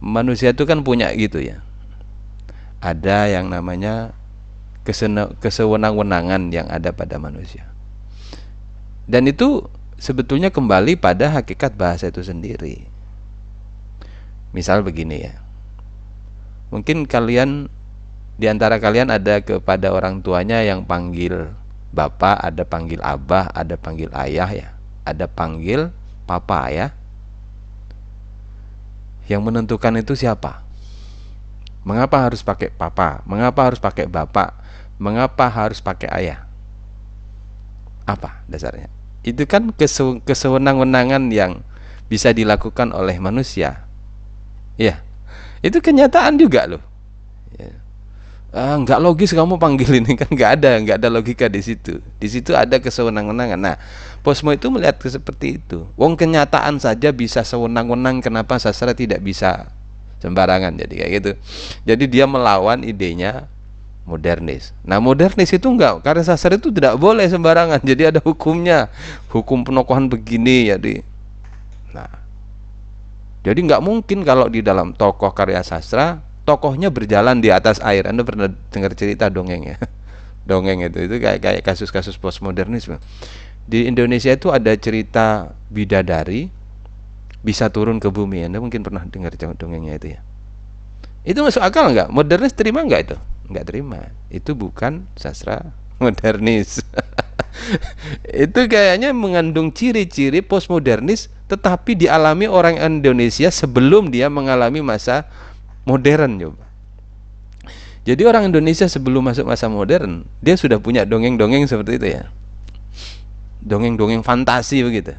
Manusia 0.00 0.56
itu 0.56 0.64
kan 0.64 0.80
punya 0.80 1.12
gitu 1.12 1.44
ya. 1.44 1.60
Ada 2.80 3.28
yang 3.28 3.52
namanya 3.52 4.16
kesewenang-wenangan 5.44 6.48
yang 6.48 6.72
ada 6.72 6.96
pada 6.96 7.20
manusia. 7.20 7.68
Dan 9.04 9.28
itu 9.28 9.68
sebetulnya 10.00 10.48
kembali 10.48 10.96
pada 10.96 11.28
hakikat 11.36 11.76
bahasa 11.76 12.08
itu 12.08 12.24
sendiri. 12.24 12.88
Misal 14.56 14.80
begini 14.80 15.28
ya. 15.28 15.36
Mungkin 16.72 17.04
kalian 17.04 17.68
di 18.40 18.48
antara 18.48 18.80
kalian 18.80 19.12
ada 19.12 19.44
kepada 19.44 19.92
orang 19.92 20.24
tuanya 20.24 20.64
yang 20.64 20.88
panggil 20.88 21.52
bapak, 21.92 22.40
ada 22.40 22.64
panggil 22.64 23.04
abah, 23.04 23.52
ada 23.52 23.76
panggil 23.76 24.08
ayah 24.16 24.48
ya 24.48 24.79
ada 25.10 25.26
panggil 25.26 25.90
papa 26.28 26.70
ya. 26.70 26.94
Yang 29.26 29.42
menentukan 29.46 29.94
itu 29.98 30.14
siapa? 30.18 30.62
Mengapa 31.86 32.22
harus 32.28 32.44
pakai 32.44 32.70
papa? 32.70 33.24
Mengapa 33.24 33.70
harus 33.70 33.80
pakai 33.80 34.06
bapak? 34.10 34.54
Mengapa 35.00 35.48
harus 35.48 35.80
pakai 35.80 36.08
ayah? 36.12 36.44
Apa 38.04 38.44
dasarnya? 38.50 38.92
Itu 39.24 39.48
kan 39.48 39.72
kesewenang-wenangan 40.26 41.30
yang 41.32 41.64
bisa 42.10 42.34
dilakukan 42.36 42.92
oleh 42.92 43.16
manusia. 43.16 43.86
Ya, 44.76 45.00
itu 45.64 45.80
kenyataan 45.80 46.36
juga 46.36 46.66
loh. 46.68 46.82
Ya 47.56 47.79
ah, 48.50 48.74
nggak 48.78 48.98
logis 48.98 49.30
kamu 49.30 49.58
panggil 49.62 50.02
ini 50.02 50.18
kan 50.18 50.26
nggak 50.30 50.50
ada 50.60 50.70
nggak 50.82 50.96
ada 51.02 51.08
logika 51.10 51.46
di 51.46 51.62
situ. 51.62 52.02
Di 52.18 52.28
situ 52.30 52.54
ada 52.54 52.78
kesewenang-wenangan. 52.82 53.58
Nah 53.58 53.76
Posmo 54.20 54.52
itu 54.52 54.68
melihat 54.68 55.00
seperti 55.00 55.62
itu. 55.62 55.88
Wong 55.96 56.18
kenyataan 56.18 56.76
saja 56.76 57.08
bisa 57.14 57.40
sewenang-wenang 57.40 58.20
kenapa 58.20 58.60
sastra 58.60 58.92
tidak 58.92 59.24
bisa? 59.24 59.72
Sembarangan 60.20 60.76
jadi 60.76 60.94
kayak 61.00 61.12
gitu. 61.16 61.32
Jadi 61.88 62.04
dia 62.04 62.28
melawan 62.28 62.84
idenya 62.84 63.48
modernis. 64.04 64.76
Nah 64.84 65.00
modernis 65.00 65.48
itu 65.48 65.64
enggak 65.64 66.04
karena 66.04 66.20
sastra 66.20 66.60
itu 66.60 66.68
tidak 66.68 67.00
boleh 67.00 67.24
sembarangan. 67.24 67.80
Jadi 67.80 68.12
ada 68.12 68.20
hukumnya. 68.20 68.92
Hukum 69.32 69.64
penokohan 69.64 70.12
begini 70.12 70.68
jadi. 70.68 71.00
Nah 71.96 72.20
jadi 73.40 73.56
nggak 73.56 73.80
mungkin 73.80 74.20
kalau 74.20 74.52
di 74.52 74.60
dalam 74.60 74.92
tokoh 74.92 75.32
karya 75.32 75.64
sastra 75.64 76.20
tokohnya 76.50 76.90
berjalan 76.90 77.38
di 77.38 77.54
atas 77.54 77.78
air. 77.78 78.10
Anda 78.10 78.26
pernah 78.26 78.50
dengar 78.74 78.98
cerita 78.98 79.30
dongeng 79.30 79.70
ya? 79.70 79.78
Dongeng 80.50 80.82
itu 80.82 81.06
itu 81.06 81.22
kayak 81.22 81.38
kayak 81.38 81.62
kasus-kasus 81.62 82.18
postmodernisme. 82.18 82.98
Di 83.70 83.86
Indonesia 83.86 84.34
itu 84.34 84.50
ada 84.50 84.74
cerita 84.74 85.54
bidadari 85.70 86.50
bisa 87.46 87.70
turun 87.70 88.02
ke 88.02 88.10
bumi. 88.10 88.50
Anda 88.50 88.58
mungkin 88.58 88.82
pernah 88.82 89.06
dengar 89.06 89.30
dongengnya 89.38 89.94
itu 90.02 90.18
ya. 90.18 90.20
Itu 91.22 91.46
masuk 91.46 91.62
akal 91.62 91.94
nggak? 91.94 92.10
Modernis 92.10 92.50
terima 92.50 92.82
nggak 92.82 93.00
itu? 93.06 93.16
Nggak 93.46 93.64
terima. 93.70 94.10
Itu 94.26 94.58
bukan 94.58 95.06
sastra 95.14 95.70
modernis. 96.02 96.82
itu 98.48 98.60
kayaknya 98.66 99.14
mengandung 99.14 99.70
ciri-ciri 99.70 100.42
postmodernis 100.42 101.30
tetapi 101.46 101.94
dialami 101.98 102.46
orang 102.46 102.78
Indonesia 102.78 103.50
sebelum 103.50 104.10
dia 104.10 104.26
mengalami 104.30 104.82
masa 104.82 105.26
modern 105.90 106.38
coba. 106.38 106.70
Jadi 108.06 108.22
orang 108.24 108.48
Indonesia 108.48 108.88
sebelum 108.88 109.28
masuk 109.28 109.44
masa 109.44 109.68
modern, 109.68 110.24
dia 110.40 110.56
sudah 110.56 110.80
punya 110.80 111.04
dongeng-dongeng 111.04 111.68
seperti 111.68 112.00
itu 112.00 112.06
ya. 112.16 112.22
Dongeng-dongeng 113.60 114.24
fantasi 114.24 114.80
begitu. 114.80 115.12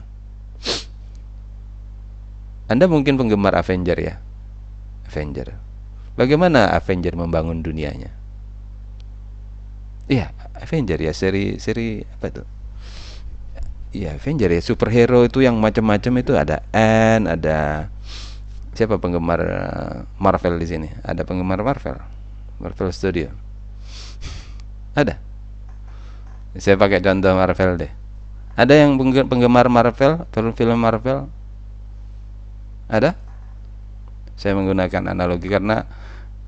Anda 2.71 2.88
mungkin 2.88 3.19
penggemar 3.19 3.53
Avenger 3.53 3.99
ya. 3.99 4.15
Avenger. 5.05 5.53
Bagaimana 6.17 6.73
Avenger 6.73 7.13
membangun 7.13 7.62
dunianya? 7.62 8.10
Iya, 10.10 10.34
Avenger 10.57 10.97
ya 10.97 11.13
seri 11.13 11.62
seri 11.62 12.01
apa 12.01 12.34
itu? 12.34 12.43
Iya, 13.91 14.15
Avenger 14.17 14.49
ya 14.49 14.62
superhero 14.63 15.27
itu 15.27 15.43
yang 15.43 15.60
macam-macam 15.60 16.13
itu 16.23 16.34
ada 16.34 16.63
N, 16.73 17.27
ada 17.27 17.91
siapa 18.82 18.98
penggemar 18.98 19.39
eh, 19.46 19.96
Marvel 20.17 20.58
di 20.58 20.65
sini? 20.65 20.89
Ada 21.06 21.22
penggemar 21.22 21.62
Marvel? 21.62 22.02
Marvel 22.58 22.89
Studio. 22.89 23.30
Ada. 24.98 25.22
Saya 26.58 26.82
pakai 26.82 26.98
contoh 26.98 27.38
Marvel 27.38 27.78
deh. 27.78 27.94
Ada 28.58 28.74
yang 28.82 28.98
penggemar 29.30 29.70
Marvel, 29.70 30.26
film-film 30.34 30.82
Marvel? 30.82 31.30
Ada? 32.89 33.13
Saya 34.34 34.58
menggunakan 34.58 35.13
analogi 35.13 35.46
karena 35.46 35.86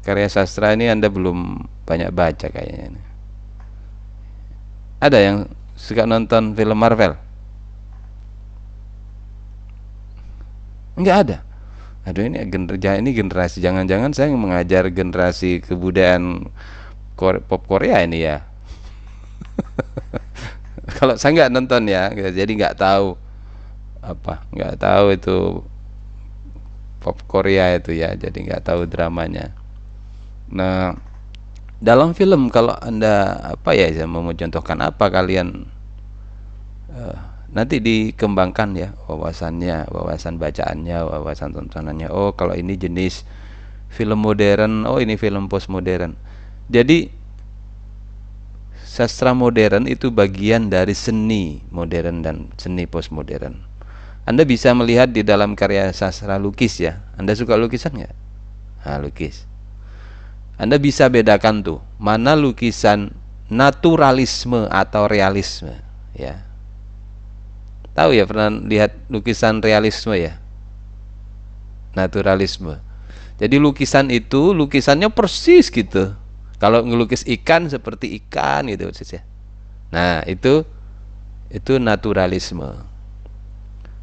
karya 0.02 0.26
sastra 0.26 0.74
ini 0.74 0.90
Anda 0.90 1.14
belum 1.14 1.70
banyak 1.86 2.10
baca 2.10 2.50
kayaknya. 2.50 2.98
Ada 4.98 5.18
yang 5.22 5.38
suka 5.78 6.10
nonton 6.10 6.58
film 6.58 6.82
Marvel? 6.82 7.14
Enggak 10.98 11.18
ada. 11.30 11.38
Aduh 12.04 12.28
ini 12.28 12.44
generasi 12.52 13.00
ini 13.00 13.16
generasi 13.16 13.58
jangan-jangan 13.64 14.12
saya 14.12 14.36
mengajar 14.36 14.92
generasi 14.92 15.64
kebudayaan 15.64 16.52
Kore, 17.14 17.40
pop 17.40 17.64
Korea 17.70 18.02
ini 18.04 18.26
ya. 18.26 18.42
Kalau 21.00 21.16
saya 21.16 21.32
nggak 21.32 21.54
nonton 21.54 21.88
ya, 21.88 22.10
jadi 22.12 22.50
nggak 22.50 22.76
tahu 22.76 23.16
apa, 24.04 24.44
nggak 24.52 24.76
tahu 24.82 25.06
itu 25.16 25.38
pop 27.00 27.18
Korea 27.30 27.78
itu 27.78 27.94
ya, 27.96 28.18
jadi 28.18 28.34
nggak 28.34 28.66
tahu 28.66 28.90
dramanya. 28.90 29.54
Nah, 30.50 30.98
dalam 31.80 32.18
film 32.18 32.50
kalau 32.50 32.74
anda 32.82 33.38
apa 33.56 33.78
ya, 33.78 33.94
saya 33.94 34.10
mau 34.10 34.26
contohkan 34.26 34.82
apa 34.82 35.06
kalian 35.08 35.70
uh, 36.92 37.33
nanti 37.54 37.78
dikembangkan 37.78 38.70
ya 38.74 38.90
wawasannya, 39.06 39.94
wawasan 39.94 40.42
bacaannya, 40.42 41.06
wawasan 41.06 41.54
tontonannya. 41.54 42.10
Oh, 42.10 42.34
kalau 42.34 42.58
ini 42.58 42.74
jenis 42.74 43.22
film 43.94 44.26
modern, 44.26 44.90
oh 44.90 44.98
ini 44.98 45.14
film 45.16 45.46
postmodern. 45.46 46.18
Jadi 46.68 47.14
sastra 48.82 49.38
modern 49.38 49.86
itu 49.86 50.10
bagian 50.10 50.74
dari 50.74 50.98
seni 50.98 51.62
modern 51.70 52.26
dan 52.26 52.50
seni 52.58 52.90
postmodern. 52.90 53.62
Anda 54.26 54.50
bisa 54.50 54.74
melihat 54.74 55.14
di 55.14 55.22
dalam 55.22 55.54
karya 55.54 55.94
sastra 55.94 56.42
lukis 56.42 56.82
ya. 56.82 57.06
Anda 57.22 57.38
suka 57.38 57.54
lukisan 57.54 57.94
nggak? 57.94 58.16
Nah, 58.84 58.98
lukis. 58.98 59.46
Anda 60.58 60.82
bisa 60.82 61.06
bedakan 61.12 61.62
tuh 61.62 61.80
mana 62.02 62.34
lukisan 62.34 63.14
naturalisme 63.52 64.66
atau 64.72 65.06
realisme 65.06 65.76
ya 66.16 66.53
Tahu 67.94 68.18
ya 68.18 68.26
pernah 68.26 68.50
lihat 68.50 68.98
lukisan 69.10 69.62
realisme 69.62 70.18
ya? 70.18 70.42
Naturalisme. 71.94 72.82
Jadi 73.38 73.62
lukisan 73.62 74.10
itu 74.10 74.54
lukisannya 74.54 75.14
persis 75.14 75.70
gitu. 75.70 76.14
Kalau 76.58 76.82
ngelukis 76.82 77.22
ikan 77.28 77.70
seperti 77.70 78.18
ikan 78.24 78.66
gitu 78.70 78.90
ya. 78.90 79.22
Nah, 79.94 80.26
itu 80.26 80.66
itu 81.54 81.78
naturalisme. 81.78 82.82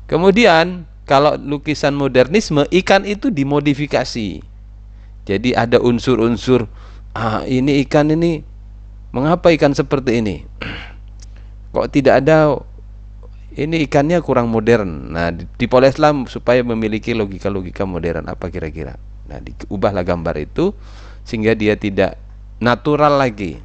Kemudian 0.07 0.87
kalau 1.03 1.35
lukisan 1.35 1.98
modernisme 1.98 2.62
ikan 2.70 3.03
itu 3.03 3.35
dimodifikasi. 3.35 4.38
Jadi 5.26 5.50
ada 5.55 5.83
unsur-unsur 5.83 6.70
ah 7.11 7.42
ini 7.42 7.83
ikan 7.87 8.14
ini 8.14 8.46
mengapa 9.11 9.50
ikan 9.50 9.74
seperti 9.74 10.22
ini? 10.22 10.37
Kok 11.74 11.90
tidak 11.90 12.22
ada 12.22 12.55
ini 13.59 13.87
ikannya 13.87 14.23
kurang 14.23 14.51
modern. 14.51 15.11
Nah, 15.15 15.35
dipoleslah 15.35 16.15
supaya 16.31 16.63
memiliki 16.63 17.11
logika-logika 17.17 17.83
modern 17.83 18.31
apa 18.31 18.47
kira-kira. 18.47 18.95
Nah, 19.27 19.39
diubahlah 19.43 20.07
gambar 20.07 20.39
itu 20.39 20.71
sehingga 21.27 21.59
dia 21.59 21.75
tidak 21.75 22.15
natural 22.63 23.19
lagi. 23.19 23.59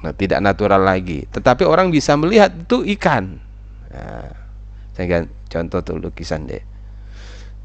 Nah, 0.00 0.16
tidak 0.16 0.40
natural 0.40 0.80
lagi. 0.80 1.28
Tetapi 1.28 1.68
orang 1.68 1.92
bisa 1.92 2.16
melihat 2.16 2.56
itu 2.56 2.80
ikan. 2.96 3.36
Nah, 3.92 4.32
saya 4.96 5.28
contoh 5.52 5.80
tuh 5.84 5.96
lukisan 6.00 6.48
deh. 6.48 6.64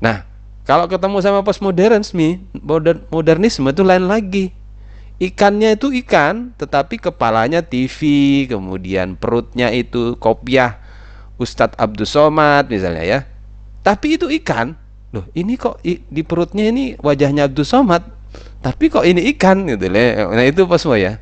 Nah, 0.03 0.27
kalau 0.67 0.91
ketemu 0.91 1.23
sama 1.23 1.45
postmodernisme, 1.47 2.43
modern, 2.59 3.07
modernisme 3.07 3.71
itu 3.71 3.83
lain 3.87 4.11
lagi. 4.11 4.51
Ikannya 5.15 5.79
itu 5.79 5.95
ikan, 6.03 6.51
tetapi 6.59 6.99
kepalanya 6.99 7.63
TV, 7.63 8.03
kemudian 8.51 9.15
perutnya 9.15 9.71
itu 9.71 10.19
kopiah 10.19 10.83
Ustadz 11.35 11.75
Abdul 11.79 12.07
Somad 12.07 12.71
misalnya 12.71 13.03
ya. 13.03 13.19
Tapi 13.83 14.17
itu 14.17 14.31
ikan. 14.41 14.75
Loh 15.15 15.25
ini 15.37 15.55
kok 15.55 15.79
di 15.85 16.21
perutnya 16.27 16.67
ini 16.67 16.99
wajahnya 16.99 17.47
Abdul 17.47 17.63
Somad 17.63 18.03
tapi 18.59 18.89
kok 18.91 19.05
ini 19.07 19.31
ikan 19.37 19.63
gitu 19.69 19.87
loh 19.87 20.33
nah 20.35 20.43
itu 20.43 20.65
posmo 20.67 20.97
ya. 20.97 21.21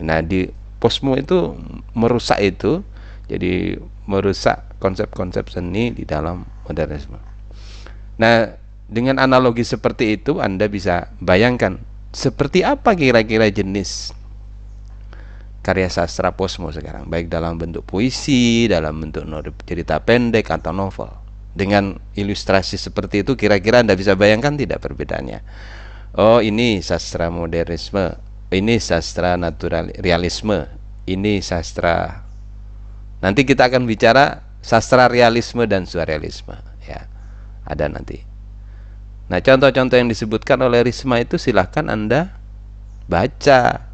Nah 0.00 0.22
di 0.24 0.48
posmo 0.78 1.18
itu 1.18 1.56
merusak 1.92 2.40
itu 2.40 2.80
jadi 3.26 3.76
merusak 4.06 4.78
konsep-konsep 4.78 5.50
seni 5.50 5.90
di 5.90 6.06
dalam 6.06 6.46
modernisme. 6.64 7.18
Nah 8.16 8.54
dengan 8.86 9.18
analogi 9.18 9.66
seperti 9.66 10.16
itu 10.16 10.38
Anda 10.38 10.70
bisa 10.70 11.10
bayangkan 11.18 11.82
seperti 12.14 12.62
apa 12.62 12.94
kira-kira 12.94 13.50
jenis 13.50 14.14
karya 15.66 15.90
sastra 15.90 16.30
posmo 16.30 16.70
sekarang 16.70 17.10
baik 17.10 17.26
dalam 17.26 17.58
bentuk 17.58 17.82
puisi 17.82 18.70
dalam 18.70 19.02
bentuk 19.02 19.26
cerita 19.66 19.98
pendek 19.98 20.46
atau 20.46 20.70
novel. 20.70 21.10
Dengan 21.56 21.98
ilustrasi 22.14 22.78
seperti 22.78 23.26
itu 23.26 23.34
kira-kira 23.34 23.82
anda 23.82 23.98
bisa 23.98 24.14
bayangkan 24.14 24.54
tidak 24.54 24.78
perbedaannya? 24.78 25.42
Oh 26.14 26.38
ini 26.38 26.78
sastra 26.86 27.26
modernisme 27.34 28.14
ini 28.54 28.78
sastra 28.78 29.34
natural 29.34 29.90
realisme 29.98 30.70
ini 31.10 31.42
sastra 31.42 32.22
nanti 33.18 33.42
kita 33.42 33.66
akan 33.66 33.90
bicara 33.90 34.46
sastra 34.62 35.10
realisme 35.10 35.66
dan 35.66 35.82
surrealisme 35.82 36.54
ya. 36.86 37.10
Ada 37.66 37.90
nanti. 37.90 38.22
Nah 39.26 39.42
contoh-contoh 39.42 39.98
yang 39.98 40.06
disebutkan 40.06 40.62
oleh 40.62 40.86
Risma 40.86 41.18
itu 41.18 41.34
silahkan 41.34 41.90
anda 41.90 42.38
baca 43.10 43.85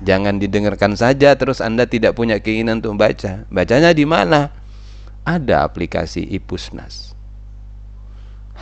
Jangan 0.00 0.40
didengarkan 0.40 0.96
saja 0.96 1.36
terus 1.36 1.60
Anda 1.60 1.84
tidak 1.84 2.16
punya 2.16 2.40
keinginan 2.40 2.80
untuk 2.80 2.96
membaca. 2.96 3.44
Bacanya 3.52 3.92
di 3.92 4.08
mana? 4.08 4.48
Ada 5.28 5.68
aplikasi 5.68 6.24
Ipusnas. 6.24 7.12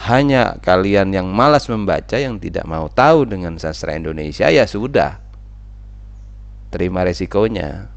Hanya 0.07 0.59
kalian 0.63 1.15
yang 1.15 1.31
malas 1.31 1.71
membaca 1.71 2.19
yang 2.19 2.39
tidak 2.39 2.67
mau 2.67 2.91
tahu 2.91 3.27
dengan 3.27 3.59
sastra 3.59 3.95
Indonesia 3.95 4.51
ya 4.51 4.67
sudah. 4.67 5.23
Terima 6.75 7.07
resikonya. 7.07 7.91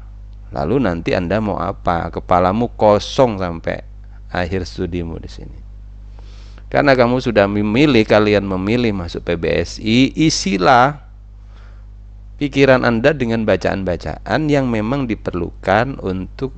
Lalu 0.54 0.86
nanti 0.86 1.14
Anda 1.14 1.42
mau 1.42 1.58
apa? 1.58 2.10
Kepalamu 2.14 2.70
kosong 2.78 3.42
sampai 3.42 3.82
akhir 4.30 4.66
studimu 4.66 5.18
di 5.18 5.30
sini. 5.30 5.58
Karena 6.72 6.96
kamu 6.96 7.20
sudah 7.20 7.44
memilih, 7.44 8.00
kalian 8.08 8.48
memilih 8.48 8.96
masuk 8.96 9.28
PBSI, 9.28 10.16
isilah 10.16 11.04
pikiran 12.42 12.82
Anda 12.82 13.14
dengan 13.14 13.46
bacaan-bacaan 13.46 14.50
yang 14.50 14.66
memang 14.66 15.06
diperlukan 15.06 16.02
untuk 16.02 16.50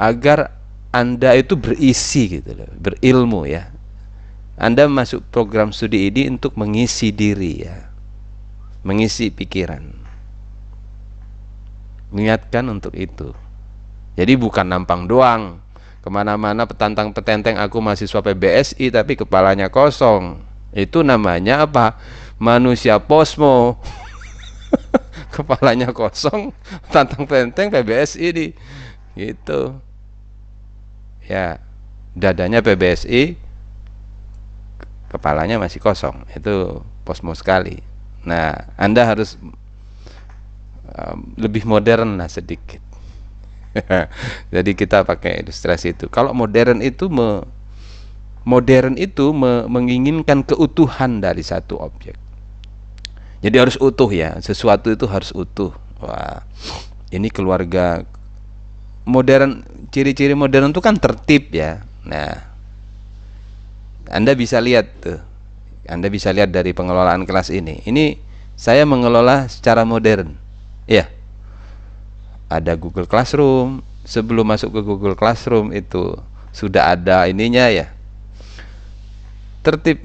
agar 0.00 0.56
Anda 0.96 1.36
itu 1.36 1.60
berisi 1.60 2.40
gitu 2.40 2.56
loh, 2.56 2.72
berilmu 2.80 3.44
ya. 3.44 3.68
Anda 4.56 4.88
masuk 4.88 5.28
program 5.28 5.76
studi 5.76 6.08
ini 6.08 6.32
untuk 6.32 6.56
mengisi 6.56 7.12
diri 7.12 7.68
ya. 7.68 7.92
Mengisi 8.80 9.28
pikiran. 9.28 9.92
Niatkan 12.08 12.72
untuk 12.72 12.96
itu. 12.96 13.36
Jadi 14.16 14.32
bukan 14.40 14.72
nampang 14.72 15.04
doang. 15.04 15.60
Ke 16.00 16.08
mana-mana 16.08 16.64
petantang 16.64 17.12
petenteng 17.12 17.60
aku 17.60 17.76
mahasiswa 17.84 18.24
PBSI 18.24 18.88
tapi 18.88 19.20
kepalanya 19.20 19.68
kosong. 19.68 20.40
Itu 20.72 21.04
namanya 21.04 21.68
apa? 21.68 22.00
Manusia 22.40 22.96
posmo. 22.96 23.76
Kepalanya 25.32 25.92
kosong, 25.92 26.52
tantang 26.92 27.28
petenteng 27.28 27.68
PBSI 27.72 28.26
di 28.32 28.46
gitu. 29.18 29.76
Ya, 31.28 31.60
dadanya 32.16 32.64
PBSI, 32.64 33.36
kepalanya 35.12 35.60
masih 35.60 35.80
kosong 35.80 36.24
itu 36.32 36.80
posmo 37.04 37.32
sekali. 37.36 37.80
Nah 38.24 38.68
anda 38.80 39.04
harus 39.04 39.36
um, 40.92 41.18
lebih 41.36 41.64
modern 41.68 42.16
lah 42.20 42.28
sedikit. 42.28 42.80
Jadi 44.54 44.70
kita 44.72 45.04
pakai 45.04 45.44
ilustrasi 45.44 45.92
itu. 45.96 46.08
Kalau 46.08 46.32
modern 46.32 46.80
itu 46.80 47.12
me, 47.12 47.44
modern 48.48 48.96
itu 48.96 49.36
me, 49.36 49.68
menginginkan 49.68 50.40
keutuhan 50.44 51.20
dari 51.20 51.44
satu 51.44 51.76
objek 51.76 52.27
jadi 53.44 53.66
harus 53.66 53.76
utuh 53.78 54.10
ya 54.10 54.38
sesuatu 54.42 54.90
itu 54.90 55.06
harus 55.06 55.30
utuh 55.34 55.74
wah 56.02 56.42
ini 57.10 57.32
keluarga 57.32 58.04
modern 59.08 59.64
ciri-ciri 59.88 60.36
modern 60.36 60.70
itu 60.70 60.80
kan 60.84 60.98
tertib 60.98 61.50
ya 61.54 61.82
nah 62.04 62.48
anda 64.08 64.32
bisa 64.32 64.58
lihat 64.58 64.86
tuh. 65.04 65.20
Anda 65.88 66.08
bisa 66.12 66.32
lihat 66.32 66.52
dari 66.52 66.72
pengelolaan 66.72 67.24
kelas 67.28 67.52
ini. 67.52 67.80
Ini 67.84 68.16
saya 68.56 68.84
mengelola 68.88 69.48
secara 69.48 69.84
modern. 69.84 70.36
Ya. 70.88 71.08
Ada 72.48 72.76
Google 72.76 73.08
Classroom. 73.08 73.84
Sebelum 74.08 74.48
masuk 74.48 74.72
ke 74.72 74.80
Google 74.80 75.12
Classroom 75.12 75.68
itu 75.76 76.16
sudah 76.56 76.96
ada 76.96 77.28
ininya 77.28 77.68
ya. 77.68 77.92
Tertib 79.60 80.00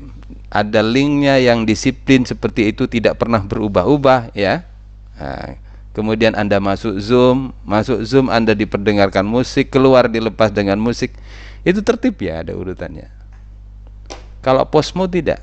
ada 0.53 0.85
linknya 0.85 1.41
yang 1.41 1.65
disiplin 1.65 2.29
seperti 2.29 2.69
itu 2.69 2.85
tidak 2.85 3.17
pernah 3.17 3.41
berubah-ubah 3.41 4.37
ya. 4.37 4.61
Nah, 5.17 5.57
kemudian 5.97 6.37
Anda 6.37 6.61
masuk 6.61 7.01
Zoom, 7.01 7.57
masuk 7.65 8.05
Zoom 8.05 8.29
Anda 8.29 8.53
diperdengarkan 8.53 9.25
musik, 9.25 9.73
keluar 9.73 10.05
dilepas 10.05 10.53
dengan 10.53 10.77
musik. 10.77 11.17
Itu 11.65 11.81
tertib 11.81 12.21
ya 12.21 12.45
ada 12.45 12.53
urutannya. 12.53 13.09
Kalau 14.45 14.61
posmo 14.69 15.09
tidak. 15.09 15.41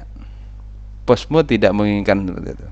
Posmo 1.03 1.43
tidak 1.43 1.75
menginginkan 1.75 2.31
itu. 2.47 2.69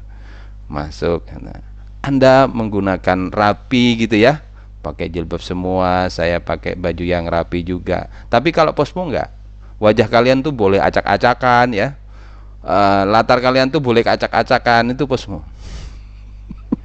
Masuk. 0.71 1.27
Nah, 1.43 1.59
Anda 2.07 2.47
menggunakan 2.47 3.35
rapi 3.35 4.07
gitu 4.07 4.15
ya. 4.15 4.47
Pakai 4.79 5.11
jilbab 5.11 5.43
semua, 5.43 6.07
saya 6.07 6.39
pakai 6.39 6.79
baju 6.79 7.03
yang 7.03 7.27
rapi 7.27 7.67
juga. 7.67 8.07
Tapi 8.31 8.55
kalau 8.55 8.71
posmo 8.79 9.11
enggak. 9.11 9.35
Wajah 9.83 10.07
kalian 10.07 10.39
tuh 10.47 10.55
boleh 10.55 10.79
acak-acakan 10.79 11.75
ya. 11.75 11.99
Uh, 12.59 13.07
latar 13.07 13.39
kalian 13.39 13.71
tuh 13.71 13.79
boleh 13.79 14.03
acak-acakan 14.03 14.93
itu 14.93 15.07
posmo. 15.07 15.47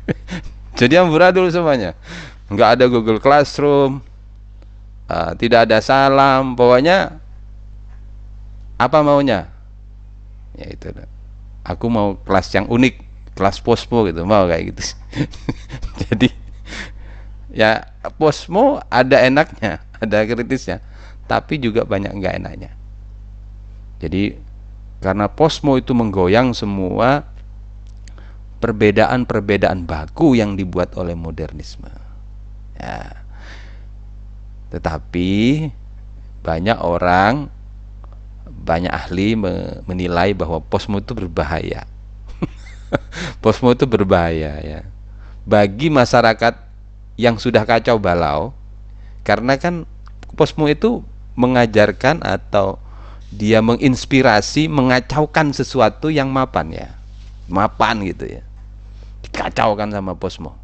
Jadi 0.79 0.97
dulu 1.33 1.49
semuanya. 1.49 1.97
Enggak 2.49 2.77
ada 2.77 2.85
Google 2.85 3.21
Classroom. 3.21 4.01
Uh, 5.09 5.31
tidak 5.35 5.67
ada 5.67 5.83
salam, 5.83 6.55
pokoknya 6.55 7.23
apa 8.83 8.99
maunya 9.05 9.47
ya 10.57 10.67
itu 10.69 10.91
aku 11.63 11.85
mau 11.87 12.19
kelas 12.21 12.51
yang 12.53 12.67
unik 12.67 12.99
kelas 13.33 13.63
posmo 13.63 14.05
gitu 14.05 14.27
mau 14.27 14.45
kayak 14.45 14.73
gitu 14.73 14.81
jadi 16.05 16.29
ya 17.53 17.71
posmo 18.19 18.81
ada 18.91 19.23
enaknya 19.23 19.81
ada 20.03 20.17
kritisnya 20.27 20.83
tapi 21.25 21.57
juga 21.57 21.87
banyak 21.87 22.11
enggak 22.11 22.37
enaknya 22.37 22.71
jadi 24.03 24.37
karena 25.03 25.27
posmo 25.27 25.75
itu 25.75 25.91
menggoyang 25.91 26.55
semua 26.55 27.27
perbedaan-perbedaan 28.63 29.83
baku 29.83 30.39
yang 30.39 30.55
dibuat 30.55 30.95
oleh 30.95 31.13
modernisme 31.13 31.91
ya 32.79 33.23
tetapi 34.73 35.69
banyak 36.41 36.81
orang 36.81 37.53
banyak 38.49 38.89
ahli 38.89 39.35
menilai 39.85 40.31
bahwa 40.33 40.63
posmo 40.63 40.97
itu 41.03 41.11
berbahaya. 41.11 41.83
posmo 43.43 43.75
itu 43.75 43.83
berbahaya 43.83 44.57
ya. 44.63 44.81
Bagi 45.43 45.91
masyarakat 45.91 46.57
yang 47.19 47.37
sudah 47.37 47.67
kacau 47.67 47.99
balau 47.99 48.55
karena 49.21 49.59
kan 49.61 49.85
posmo 50.33 50.65
itu 50.65 51.05
mengajarkan 51.37 52.23
atau 52.25 52.79
dia 53.33 53.59
menginspirasi 53.59 54.69
mengacaukan 54.69 55.51
sesuatu 55.51 56.13
yang 56.13 56.29
mapan 56.29 56.71
ya. 56.73 56.89
Mapan 57.49 58.05
gitu 58.05 58.29
ya. 58.29 58.41
Dikacaukan 59.25 59.89
sama 59.89 60.13
posmo. 60.13 60.55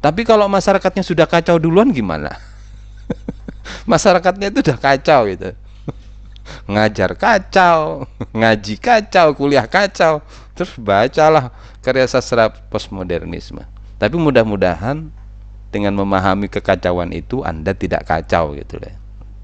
Tapi 0.00 0.24
kalau 0.24 0.48
masyarakatnya 0.48 1.04
sudah 1.04 1.28
kacau 1.28 1.60
duluan 1.60 1.92
gimana? 1.92 2.36
masyarakatnya 3.90 4.52
itu 4.52 4.64
sudah 4.64 4.78
kacau 4.80 5.28
gitu 5.28 5.52
ngajar 6.66 7.14
kacau, 7.14 8.06
ngaji 8.34 8.74
kacau, 8.78 9.34
kuliah 9.34 9.66
kacau, 9.66 10.22
terus 10.54 10.72
bacalah 10.78 11.54
karya 11.82 12.06
sastra 12.06 12.50
postmodernisme. 12.50 13.62
Tapi 14.00 14.16
mudah-mudahan 14.16 15.12
dengan 15.70 15.92
memahami 15.94 16.48
kekacauan 16.50 17.12
itu 17.14 17.44
Anda 17.44 17.76
tidak 17.76 18.08
kacau 18.08 18.56
gitu 18.56 18.80
loh. 18.80 18.94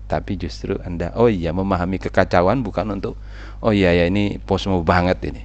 Tapi 0.07 0.38
justru 0.38 0.78
Anda 0.86 1.11
oh 1.18 1.26
iya 1.26 1.50
memahami 1.50 1.98
kekacauan 1.98 2.62
bukan 2.62 2.94
untuk 2.94 3.18
oh 3.59 3.74
iya 3.74 3.90
ya 3.90 4.07
ini 4.07 4.38
posmo 4.38 4.82
banget 4.86 5.18
ini. 5.26 5.42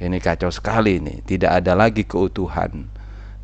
Ini 0.00 0.16
kacau 0.16 0.48
sekali 0.48 0.96
ini, 0.96 1.20
tidak 1.28 1.60
ada 1.60 1.76
lagi 1.76 2.08
keutuhan 2.08 2.88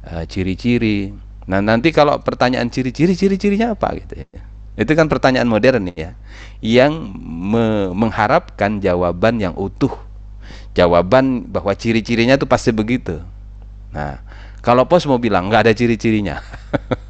eh, 0.08 0.24
ciri-ciri. 0.24 1.12
Uh, 1.12 1.52
nah, 1.52 1.60
nanti 1.60 1.92
kalau 1.92 2.16
pertanyaan 2.24 2.72
ciri-ciri 2.72 3.12
ciri-cirinya 3.12 3.76
apa 3.76 3.92
gitu 4.00 4.24
ya. 4.24 4.40
Itu 4.76 4.96
kan 4.96 5.08
pertanyaan 5.08 5.48
modern 5.48 5.92
ya, 5.92 6.16
yang 6.64 6.96
me 7.24 7.92
mengharapkan 7.92 8.80
jawaban 8.80 9.36
yang 9.36 9.52
utuh, 9.56 9.92
jawaban 10.72 11.44
bahwa 11.48 11.72
ciri-cirinya 11.76 12.40
itu 12.40 12.48
pasti 12.48 12.72
begitu. 12.72 13.20
Nah, 13.92 14.20
kalau 14.60 14.84
pos 14.88 15.04
mau 15.04 15.20
bilang 15.20 15.48
nggak 15.48 15.68
ada 15.68 15.72
ciri-cirinya, 15.76 16.40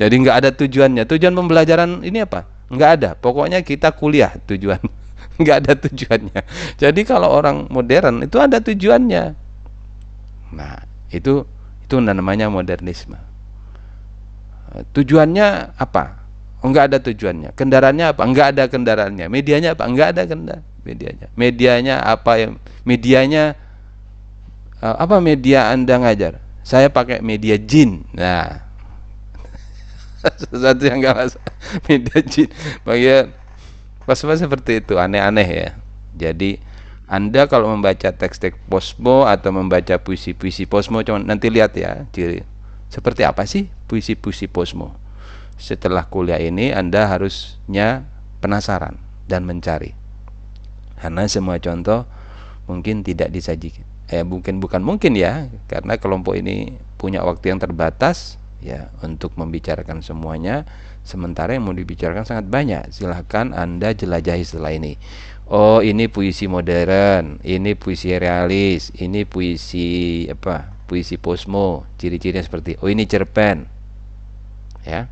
jadi 0.00 0.14
nggak 0.16 0.36
ada 0.40 0.50
tujuannya. 0.56 1.04
Tujuan 1.04 1.36
pembelajaran 1.36 2.00
ini 2.00 2.24
apa? 2.24 2.48
Nggak 2.72 2.90
ada. 2.96 3.10
Pokoknya 3.12 3.60
kita 3.60 3.92
kuliah 3.92 4.32
tujuan, 4.48 4.80
nggak 5.44 5.56
ada 5.60 5.72
tujuannya. 5.76 6.40
Jadi 6.80 7.00
kalau 7.04 7.28
orang 7.28 7.68
modern 7.68 8.24
itu 8.24 8.40
ada 8.40 8.64
tujuannya. 8.64 9.36
Nah, 10.56 10.76
itu 11.12 11.44
itu 11.84 11.94
namanya 12.00 12.48
modernisme. 12.48 13.20
Tujuannya 14.96 15.76
apa? 15.76 16.16
enggak 16.60 16.92
ada 16.92 16.98
tujuannya. 17.00 17.56
Kendaraannya 17.56 18.06
apa? 18.12 18.22
Enggak 18.24 18.46
ada 18.56 18.64
kendaraannya. 18.68 19.26
Medianya 19.32 19.72
apa? 19.72 19.84
Enggak 19.88 20.12
ada 20.16 20.22
kendaraan 20.28 20.64
medianya. 20.84 21.26
Medianya 21.36 21.96
apa 22.00 22.32
yang 22.40 22.52
medianya 22.84 23.56
uh, 24.80 24.96
apa 25.00 25.20
media 25.20 25.72
Anda 25.72 26.00
ngajar? 26.00 26.40
Saya 26.64 26.88
pakai 26.88 27.20
media 27.24 27.56
jin. 27.56 28.04
Nah. 28.12 28.69
Sesuatu 30.50 30.82
yang 30.84 31.00
enggak 31.00 31.16
masuk. 31.16 31.42
Media 31.88 32.18
jin. 32.24 32.48
Bagian 32.84 33.32
pas-pas 34.04 34.40
seperti 34.40 34.84
itu 34.84 34.96
aneh-aneh 35.00 35.48
ya. 35.48 35.68
Jadi 36.16 36.60
anda 37.10 37.50
kalau 37.50 37.66
membaca 37.74 38.14
teks-teks 38.14 38.54
Posmo 38.70 39.26
atau 39.26 39.50
membaca 39.50 39.98
puisi-puisi 39.98 40.70
Posmo, 40.70 41.02
cuma 41.02 41.18
nanti 41.18 41.50
lihat 41.50 41.74
ya, 41.74 42.06
ciri 42.14 42.46
seperti 42.86 43.22
apa 43.22 43.46
sih 43.46 43.70
puisi-puisi 43.86 44.46
Posmo 44.46 44.94
setelah 45.58 46.06
kuliah 46.06 46.38
ini 46.38 46.74
Anda 46.74 47.06
harusnya 47.06 48.06
penasaran 48.42 48.98
dan 49.30 49.46
mencari. 49.46 49.94
Karena 50.98 51.26
semua 51.26 51.58
contoh 51.58 52.04
mungkin 52.70 53.06
tidak 53.06 53.34
disajikan. 53.34 53.86
Eh 54.10 54.26
mungkin 54.26 54.58
bukan 54.58 54.82
mungkin 54.82 55.14
ya, 55.14 55.50
karena 55.70 55.98
kelompok 55.98 56.34
ini 56.34 56.78
punya 56.98 57.22
waktu 57.22 57.54
yang 57.54 57.62
terbatas 57.62 58.38
ya 58.60 58.92
untuk 59.00 59.36
membicarakan 59.36 60.04
semuanya. 60.04 60.68
Sementara 61.04 61.56
yang 61.56 61.66
mau 61.68 61.76
dibicarakan 61.76 62.24
sangat 62.28 62.46
banyak. 62.48 62.92
Silahkan 62.92 63.56
Anda 63.56 63.96
jelajahi 63.96 64.44
setelah 64.44 64.76
ini. 64.76 65.00
Oh, 65.50 65.82
ini 65.82 66.06
puisi 66.06 66.46
modern, 66.46 67.42
ini 67.42 67.74
puisi 67.74 68.14
realis, 68.14 68.94
ini 69.02 69.26
puisi 69.26 70.24
apa? 70.30 70.70
Puisi 70.86 71.18
posmo, 71.18 71.86
ciri-cirinya 71.98 72.42
seperti 72.42 72.78
oh 72.78 72.90
ini 72.90 73.06
cerpen. 73.06 73.66
Ya 74.86 75.10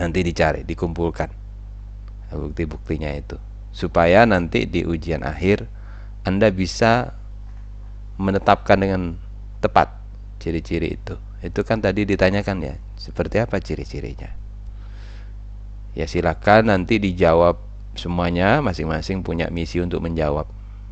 nanti 0.00 0.24
dicari 0.24 0.64
dikumpulkan 0.64 1.28
bukti-buktinya 2.32 3.12
itu 3.12 3.36
supaya 3.70 4.24
nanti 4.24 4.64
di 4.64 4.80
ujian 4.88 5.20
akhir 5.20 5.68
Anda 6.24 6.48
bisa 6.48 7.12
menetapkan 8.16 8.80
dengan 8.80 9.20
tepat 9.60 9.99
ciri-ciri 10.40 10.96
itu. 10.96 11.14
Itu 11.44 11.62
kan 11.62 11.84
tadi 11.84 12.08
ditanyakan 12.08 12.56
ya, 12.64 12.74
seperti 12.96 13.38
apa 13.38 13.60
ciri-cirinya. 13.60 14.32
Ya 15.92 16.06
silakan 16.08 16.72
nanti 16.72 16.96
dijawab 16.96 17.60
semuanya 17.98 18.62
masing-masing 18.62 19.20
punya 19.26 19.52
misi 19.52 19.82
untuk 19.82 20.00
menjawab. 20.00 20.46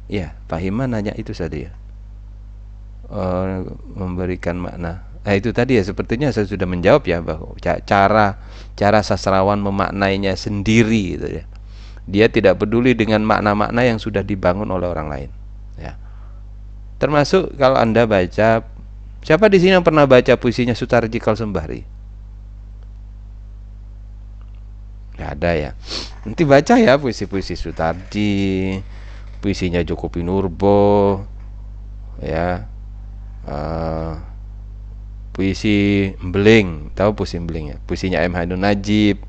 Ya, 0.09 0.36
Pak 0.49 0.64
nanya 0.64 1.12
itu 1.16 1.36
saja 1.36 1.68
ya. 1.68 1.72
Uh, 3.09 3.64
memberikan 3.96 4.61
makna. 4.61 5.09
Nah, 5.24 5.34
itu 5.36 5.53
tadi 5.53 5.76
ya 5.76 5.84
sepertinya 5.84 6.32
saya 6.32 6.49
sudah 6.49 6.64
menjawab 6.64 7.05
ya 7.05 7.20
bahwa 7.20 7.53
cara 7.61 8.40
cara 8.72 9.01
sastrawan 9.05 9.61
memaknainya 9.61 10.32
sendiri 10.36 11.16
gitu 11.16 11.28
ya. 11.40 11.44
Dia 12.09 12.32
tidak 12.32 12.64
peduli 12.64 12.96
dengan 12.96 13.20
makna-makna 13.28 13.84
yang 13.84 14.01
sudah 14.01 14.24
dibangun 14.24 14.72
oleh 14.72 14.88
orang 14.88 15.09
lain. 15.12 15.30
Ya. 15.76 16.01
Termasuk 16.96 17.61
kalau 17.61 17.76
Anda 17.76 18.09
baca 18.09 18.64
Siapa 19.29 19.45
di 19.53 19.61
sini 19.61 19.76
yang 19.76 19.85
pernah 19.85 20.09
baca 20.09 20.41
puisinya 20.41 20.72
Sutarji 20.72 21.20
Kalsembari? 21.20 21.85
Gak 25.20 25.31
ada 25.37 25.53
ya. 25.53 25.70
Nanti 26.24 26.49
baca 26.49 26.81
ya 26.81 26.97
puisi-puisi 26.97 27.53
Sutarji, 27.53 28.81
puisinya 29.45 29.85
Joko 29.85 30.09
Pinurbo, 30.09 31.29
ya, 32.24 32.72
uh, 33.45 34.16
puisi 35.37 36.09
Beling, 36.24 36.97
tahu 36.97 37.12
puisi 37.12 37.37
Beling 37.37 37.76
ya? 37.76 37.79
Puisinya 37.85 38.24
M 38.24 38.33
Hanun 38.33 38.64
Najib, 38.64 39.20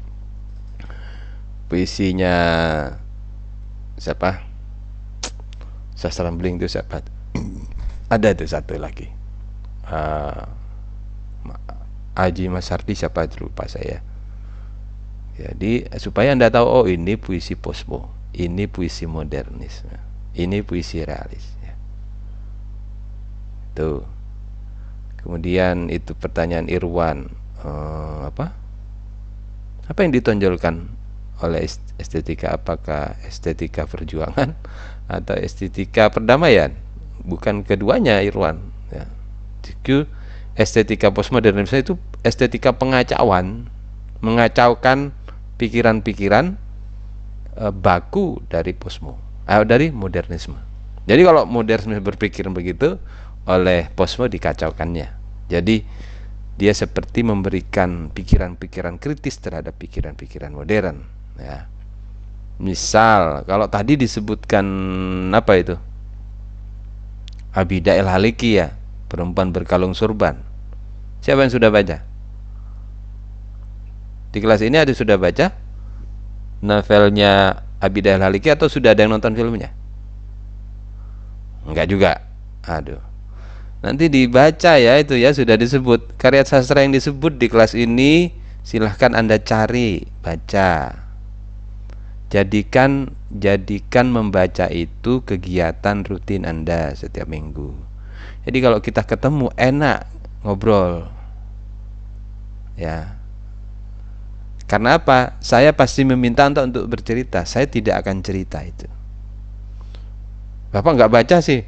puisinya 1.67 2.35
siapa? 3.99 4.47
Sastra 5.91 6.31
Beling 6.31 6.55
itu 6.55 6.71
siapa? 6.71 7.03
Ada 8.07 8.31
tuh 8.31 8.47
satu 8.47 8.79
lagi 8.79 9.18
uh, 9.89 10.45
Aji 12.19 12.51
Masardi 12.51 12.93
siapa 12.93 13.25
lupa 13.39 13.65
saya. 13.65 14.03
Jadi 15.39 15.87
supaya 15.97 16.35
anda 16.35 16.51
tahu 16.51 16.67
oh 16.67 16.85
ini 16.85 17.15
puisi 17.15 17.55
posmo 17.55 18.19
ini 18.35 18.69
puisi 18.69 19.09
modernis 19.09 19.81
ini 20.37 20.61
puisi 20.61 21.01
realis 21.01 21.45
ya. 21.65 21.73
tuh 23.73 24.05
kemudian 25.19 25.89
itu 25.89 26.13
pertanyaan 26.15 26.69
Irwan 26.69 27.33
uh, 27.65 28.29
apa? 28.29 28.55
Apa 29.89 29.99
yang 30.05 30.13
ditonjolkan 30.13 30.85
oleh 31.41 31.65
estetika? 31.97 32.55
Apakah 32.55 33.17
estetika 33.25 33.89
perjuangan 33.89 34.53
atau 35.17 35.35
estetika 35.35 36.13
perdamaian? 36.13 36.77
Bukan 37.25 37.65
keduanya 37.67 38.21
Irwan 38.23 38.63
ya. 38.93 39.03
itu 39.03 39.18
estetika 40.59 41.07
postmodernisme 41.15 41.79
itu 41.79 41.93
estetika 42.27 42.75
pengacauan 42.75 43.71
mengacaukan 44.19 45.15
pikiran-pikiran 45.55 46.59
e, 47.55 47.63
baku 47.71 48.43
dari 48.51 48.75
posmo 48.75 49.15
eh, 49.47 49.63
dari 49.63 49.87
modernisme. 49.95 50.59
Jadi 51.07 51.21
kalau 51.23 51.47
modernisme 51.47 52.03
berpikir 52.03 52.45
begitu 52.51 52.99
oleh 53.47 53.87
posmo 53.95 54.27
dikacaukannya. 54.27 55.07
Jadi 55.49 55.81
dia 56.59 56.75
seperti 56.75 57.23
memberikan 57.23 58.11
pikiran-pikiran 58.11 58.99
kritis 58.99 59.39
terhadap 59.39 59.79
pikiran-pikiran 59.79 60.51
modern 60.51 61.07
ya. 61.39 61.65
Misal 62.59 63.47
kalau 63.47 63.71
tadi 63.71 63.95
disebutkan 63.95 64.67
apa 65.31 65.53
itu? 65.55 65.75
Abida 67.55 67.95
El 67.95 68.11
Haliki 68.11 68.59
ya 68.59 68.78
perempuan 69.09 69.49
berkalung 69.49 69.97
surban. 69.97 70.39
Siapa 71.19 71.43
yang 71.43 71.51
sudah 71.51 71.73
baca? 71.73 72.05
Di 74.29 74.37
kelas 74.37 74.61
ini 74.61 74.77
ada 74.77 74.93
sudah 74.93 75.17
baca 75.17 75.51
novelnya 76.61 77.65
Abidah 77.81 78.21
Haliki 78.21 78.53
atau 78.53 78.69
sudah 78.69 78.93
ada 78.93 79.01
yang 79.03 79.11
nonton 79.11 79.33
filmnya? 79.33 79.73
Enggak 81.65 81.89
juga. 81.89 82.11
Aduh. 82.63 83.01
Nanti 83.79 84.11
dibaca 84.11 84.75
ya 84.75 84.99
itu 84.99 85.15
ya 85.15 85.31
sudah 85.31 85.55
disebut 85.55 86.19
karya 86.19 86.43
sastra 86.43 86.83
yang 86.83 86.91
disebut 86.91 87.39
di 87.39 87.47
kelas 87.47 87.73
ini 87.73 88.35
silahkan 88.61 89.15
Anda 89.15 89.39
cari, 89.39 90.03
baca. 90.19 90.99
Jadikan 92.29 93.15
jadikan 93.33 94.11
membaca 94.13 94.67
itu 94.69 95.23
kegiatan 95.23 96.05
rutin 96.05 96.43
Anda 96.45 96.93
setiap 96.93 97.31
minggu. 97.31 97.88
Jadi 98.47 98.57
kalau 98.63 98.79
kita 98.79 99.03
ketemu 99.03 99.51
enak 99.59 100.07
ngobrol. 100.43 101.11
Ya. 102.79 103.19
Karena 104.69 105.01
apa? 105.01 105.35
Saya 105.43 105.75
pasti 105.75 106.05
meminta 106.07 106.47
untuk 106.47 106.63
untuk 106.69 106.85
bercerita. 106.87 107.43
Saya 107.43 107.67
tidak 107.67 108.05
akan 108.05 108.23
cerita 108.23 108.63
itu. 108.63 108.87
Bapak 110.69 110.95
nggak 110.95 111.11
baca 111.11 111.37
sih. 111.43 111.65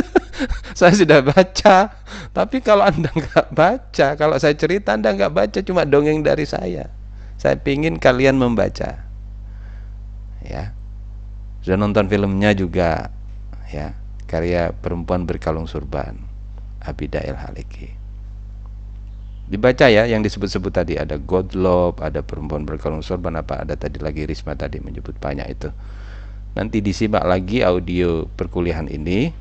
saya 0.78 0.94
sudah 0.94 1.24
baca. 1.24 1.98
Tapi 2.30 2.62
kalau 2.62 2.84
anda 2.86 3.10
nggak 3.10 3.48
baca, 3.50 4.06
kalau 4.14 4.36
saya 4.38 4.54
cerita 4.54 4.94
anda 4.94 5.10
nggak 5.10 5.32
baca, 5.32 5.58
cuma 5.64 5.82
dongeng 5.88 6.22
dari 6.22 6.44
saya. 6.46 6.92
Saya 7.40 7.58
pingin 7.58 7.98
kalian 7.98 8.38
membaca. 8.38 9.02
Ya. 10.44 10.76
Sudah 11.64 11.80
nonton 11.80 12.06
filmnya 12.06 12.54
juga. 12.54 13.10
Ya 13.72 13.97
karya 14.28 14.76
perempuan 14.76 15.24
berkalung 15.24 15.64
surban 15.64 16.20
Abida 16.84 17.24
El 17.24 17.40
Haliki 17.40 17.98
dibaca 19.48 19.88
ya 19.88 20.04
yang 20.04 20.20
disebut-sebut 20.20 20.72
tadi 20.72 20.94
ada 21.00 21.16
God 21.16 21.56
Love 21.56 22.04
ada 22.04 22.20
perempuan 22.20 22.68
berkalung 22.68 23.00
sorban 23.00 23.40
apa 23.40 23.64
ada 23.64 23.74
tadi 23.80 23.96
lagi 23.98 24.28
Risma 24.28 24.54
tadi 24.54 24.78
menyebut 24.78 25.16
banyak 25.16 25.48
itu. 25.48 25.72
Nanti 26.52 26.84
disimak 26.84 27.24
lagi 27.24 27.64
audio 27.64 28.28
perkuliahan 28.36 28.92
ini 28.92 29.32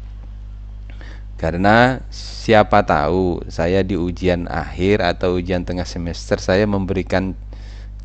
karena 1.38 2.02
siapa 2.10 2.88
tahu 2.88 3.46
saya 3.52 3.86
di 3.86 3.94
ujian 4.00 4.50
akhir 4.50 5.04
atau 5.06 5.38
ujian 5.38 5.68
tengah 5.68 5.86
semester 5.86 6.40
saya 6.42 6.66
memberikan 6.66 7.38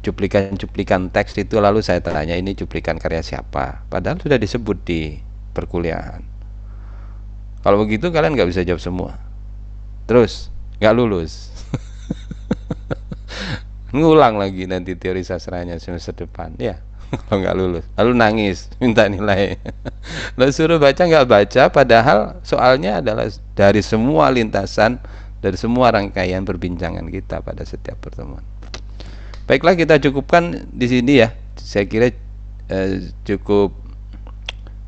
cuplikan-cuplikan 0.03 1.09
teks 1.15 1.39
itu 1.39 1.63
lalu 1.63 1.81
saya 1.81 2.03
tanya 2.03 2.35
ini 2.35 2.59
cuplikan 2.59 2.99
karya 2.99 3.23
siapa? 3.23 3.87
Padahal 3.87 4.19
sudah 4.19 4.37
disebut 4.37 4.83
di 4.83 5.23
perkuliahan 5.55 6.32
kalau 7.63 7.79
begitu 7.87 8.11
kalian 8.11 8.35
nggak 8.35 8.51
bisa 8.51 8.67
jawab 8.67 8.83
semua. 8.83 9.11
Terus 10.11 10.51
nggak 10.83 10.95
lulus. 10.99 11.55
Ngulang 13.95 14.35
lagi 14.35 14.67
nanti 14.67 14.99
teori 14.99 15.23
sastranya 15.23 15.79
semester 15.79 16.27
depan. 16.27 16.59
Ya, 16.59 16.83
kalau 17.31 17.39
nggak 17.39 17.57
lulus. 17.57 17.85
Lalu 17.95 18.13
nangis, 18.19 18.67
minta 18.83 19.07
nilai. 19.07 19.63
Lalu 20.39 20.51
suruh 20.51 20.83
baca 20.83 21.03
nggak 21.07 21.29
baca, 21.31 21.63
padahal 21.71 22.19
soalnya 22.43 22.99
adalah 22.99 23.31
dari 23.55 23.79
semua 23.79 24.27
lintasan, 24.35 24.99
dari 25.39 25.55
semua 25.55 25.95
rangkaian 25.95 26.43
perbincangan 26.43 27.07
kita 27.15 27.47
pada 27.47 27.63
setiap 27.63 28.03
pertemuan. 28.03 28.43
Baiklah 29.47 29.79
kita 29.79 30.03
cukupkan 30.03 30.67
di 30.75 30.87
sini 30.91 31.23
ya. 31.23 31.31
Saya 31.63 31.87
kira 31.87 32.11
eh, 32.73 32.91
cukup 33.23 33.71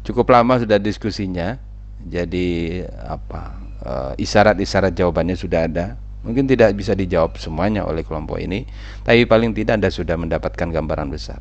cukup 0.04 0.26
lama 0.28 0.60
sudah 0.60 0.76
diskusinya 0.76 1.56
jadi 2.04 2.84
apa 3.00 3.42
uh, 3.84 4.12
isyarat-isyarat 4.20 4.92
jawabannya 4.92 5.36
sudah 5.36 5.66
ada. 5.68 5.86
Mungkin 6.24 6.48
tidak 6.48 6.72
bisa 6.72 6.96
dijawab 6.96 7.36
semuanya 7.36 7.84
oleh 7.84 8.00
kelompok 8.00 8.40
ini 8.40 8.64
tapi 9.04 9.28
paling 9.28 9.52
tidak 9.52 9.76
Anda 9.76 9.92
sudah 9.92 10.16
mendapatkan 10.16 10.72
gambaran 10.72 11.12
besar. 11.12 11.40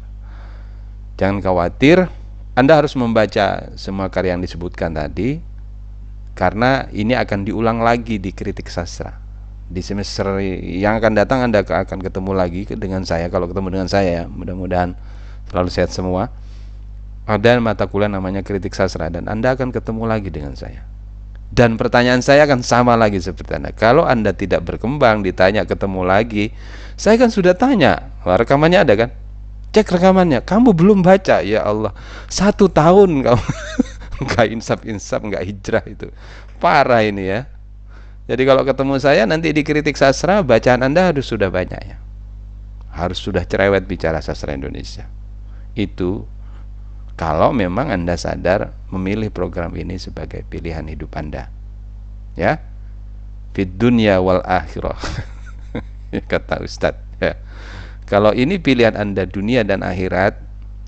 Jangan 1.15 1.39
khawatir 1.39 2.03
Anda 2.53 2.83
harus 2.83 2.91
membaca 2.99 3.71
semua 3.79 4.11
karya 4.11 4.35
yang 4.35 4.43
disebutkan 4.43 4.91
tadi 4.91 5.39
karena 6.35 6.91
ini 6.91 7.15
akan 7.15 7.47
diulang 7.47 7.79
lagi 7.79 8.19
di 8.19 8.35
kritik 8.35 8.67
sastra. 8.67 9.23
Di 9.71 9.79
semester 9.79 10.43
yang 10.59 10.99
akan 10.99 11.15
datang 11.15 11.39
Anda 11.47 11.63
akan 11.63 12.03
ketemu 12.03 12.31
lagi 12.35 12.67
dengan 12.75 13.07
saya. 13.07 13.31
Kalau 13.31 13.47
ketemu 13.47 13.79
dengan 13.79 13.87
saya 13.87 14.27
mudah-mudahan 14.27 14.99
selalu 15.47 15.69
sehat 15.71 15.95
semua 15.95 16.27
ada 17.23 17.55
mata 17.63 17.87
kuliah 17.87 18.11
namanya 18.11 18.43
kritik 18.43 18.75
sastra 18.75 19.07
dan 19.07 19.31
Anda 19.31 19.55
akan 19.55 19.71
ketemu 19.71 20.03
lagi 20.03 20.27
dengan 20.27 20.59
saya. 20.59 20.83
Dan 21.53 21.77
pertanyaan 21.77 22.25
saya 22.25 22.49
akan 22.49 22.65
sama 22.65 22.97
lagi 22.97 23.21
seperti 23.21 23.53
Anda. 23.53 23.71
Kalau 23.71 24.03
Anda 24.03 24.33
tidak 24.33 24.65
berkembang, 24.65 25.21
ditanya 25.21 25.63
ketemu 25.69 26.01
lagi, 26.01 26.49
saya 26.97 27.15
kan 27.21 27.29
sudah 27.29 27.53
tanya, 27.53 28.09
rekamannya 28.25 28.81
ada 28.81 28.93
kan? 28.97 29.09
Cek 29.69 29.85
rekamannya, 29.85 30.41
kamu 30.41 30.73
belum 30.73 31.05
baca, 31.05 31.45
ya 31.45 31.61
Allah, 31.61 31.93
satu 32.25 32.69
tahun 32.69 33.21
kamu 33.21 33.45
nggak 34.25 34.47
insaf-insaf, 34.49 35.21
nggak 35.21 35.43
hijrah 35.45 35.85
itu, 35.85 36.09
parah 36.57 37.05
ini 37.05 37.29
ya. 37.29 37.45
Jadi 38.25 38.43
kalau 38.49 38.65
ketemu 38.65 38.97
saya 38.97 39.29
nanti 39.29 39.53
dikritik 39.53 39.93
sastra, 39.93 40.41
bacaan 40.41 40.81
Anda 40.81 41.13
harus 41.13 41.29
sudah 41.29 41.53
banyak 41.53 41.81
ya, 41.85 41.97
harus 42.97 43.21
sudah 43.21 43.45
cerewet 43.45 43.85
bicara 43.85 44.25
sastra 44.25 44.57
Indonesia. 44.57 45.05
Itu 45.77 46.25
kalau 47.13 47.53
memang 47.53 47.93
Anda 47.93 48.17
sadar 48.17 48.73
memilih 48.89 49.29
program 49.29 49.77
ini 49.77 50.01
sebagai 50.01 50.41
pilihan 50.49 50.85
hidup 50.89 51.13
Anda. 51.13 51.53
Ya. 52.33 52.57
Fid 53.53 53.77
dunya 53.77 54.17
wal 54.17 54.41
akhirah. 54.41 54.97
Kata 56.31 56.65
Ustadz. 56.65 57.05
Ya. 57.21 57.37
Kalau 58.09 58.33
ini 58.33 58.57
pilihan 58.57 58.97
Anda 58.97 59.29
dunia 59.29 59.61
dan 59.61 59.85
akhirat, 59.85 60.41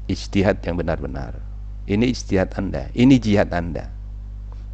ijtihad 0.10 0.66
yang 0.66 0.82
benar-benar. 0.82 1.38
Ini 1.86 2.10
ijtihad 2.10 2.58
Anda, 2.58 2.90
ini 2.98 3.22
jihad 3.22 3.54
Anda. 3.54 3.94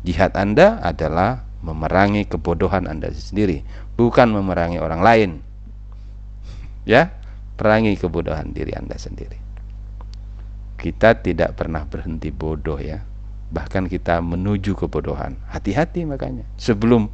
Jihad 0.07 0.31
Anda 0.39 0.79
adalah 0.79 1.43
memerangi 1.59 2.31
kebodohan 2.31 2.87
Anda 2.87 3.11
sendiri, 3.11 3.67
bukan 3.99 4.31
memerangi 4.31 4.79
orang 4.79 5.03
lain. 5.03 5.31
Ya, 6.87 7.11
perangi 7.59 7.99
kebodohan 7.99 8.55
diri 8.55 8.71
Anda 8.71 8.95
sendiri 8.95 9.40
kita 10.81 11.21
tidak 11.21 11.53
pernah 11.53 11.85
berhenti 11.85 12.33
bodoh 12.33 12.81
ya. 12.81 13.05
Bahkan 13.53 13.85
kita 13.85 14.17
menuju 14.17 14.73
kebodohan. 14.73 15.37
Hati-hati 15.45 16.09
makanya. 16.09 16.41
Sebelum 16.57 17.05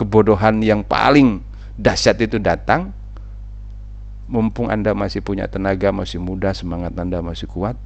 kebodohan 0.00 0.64
yang 0.64 0.80
paling 0.80 1.44
dahsyat 1.76 2.16
itu 2.24 2.40
datang 2.40 2.96
mumpung 4.32 4.72
anda 4.72 4.96
masih 4.96 5.20
punya 5.20 5.44
tenaga 5.44 5.92
masih 5.92 6.16
muda 6.16 6.56
semangat 6.56 6.96
anda 6.96 7.20
masih 7.20 7.44
kuat 7.52 7.76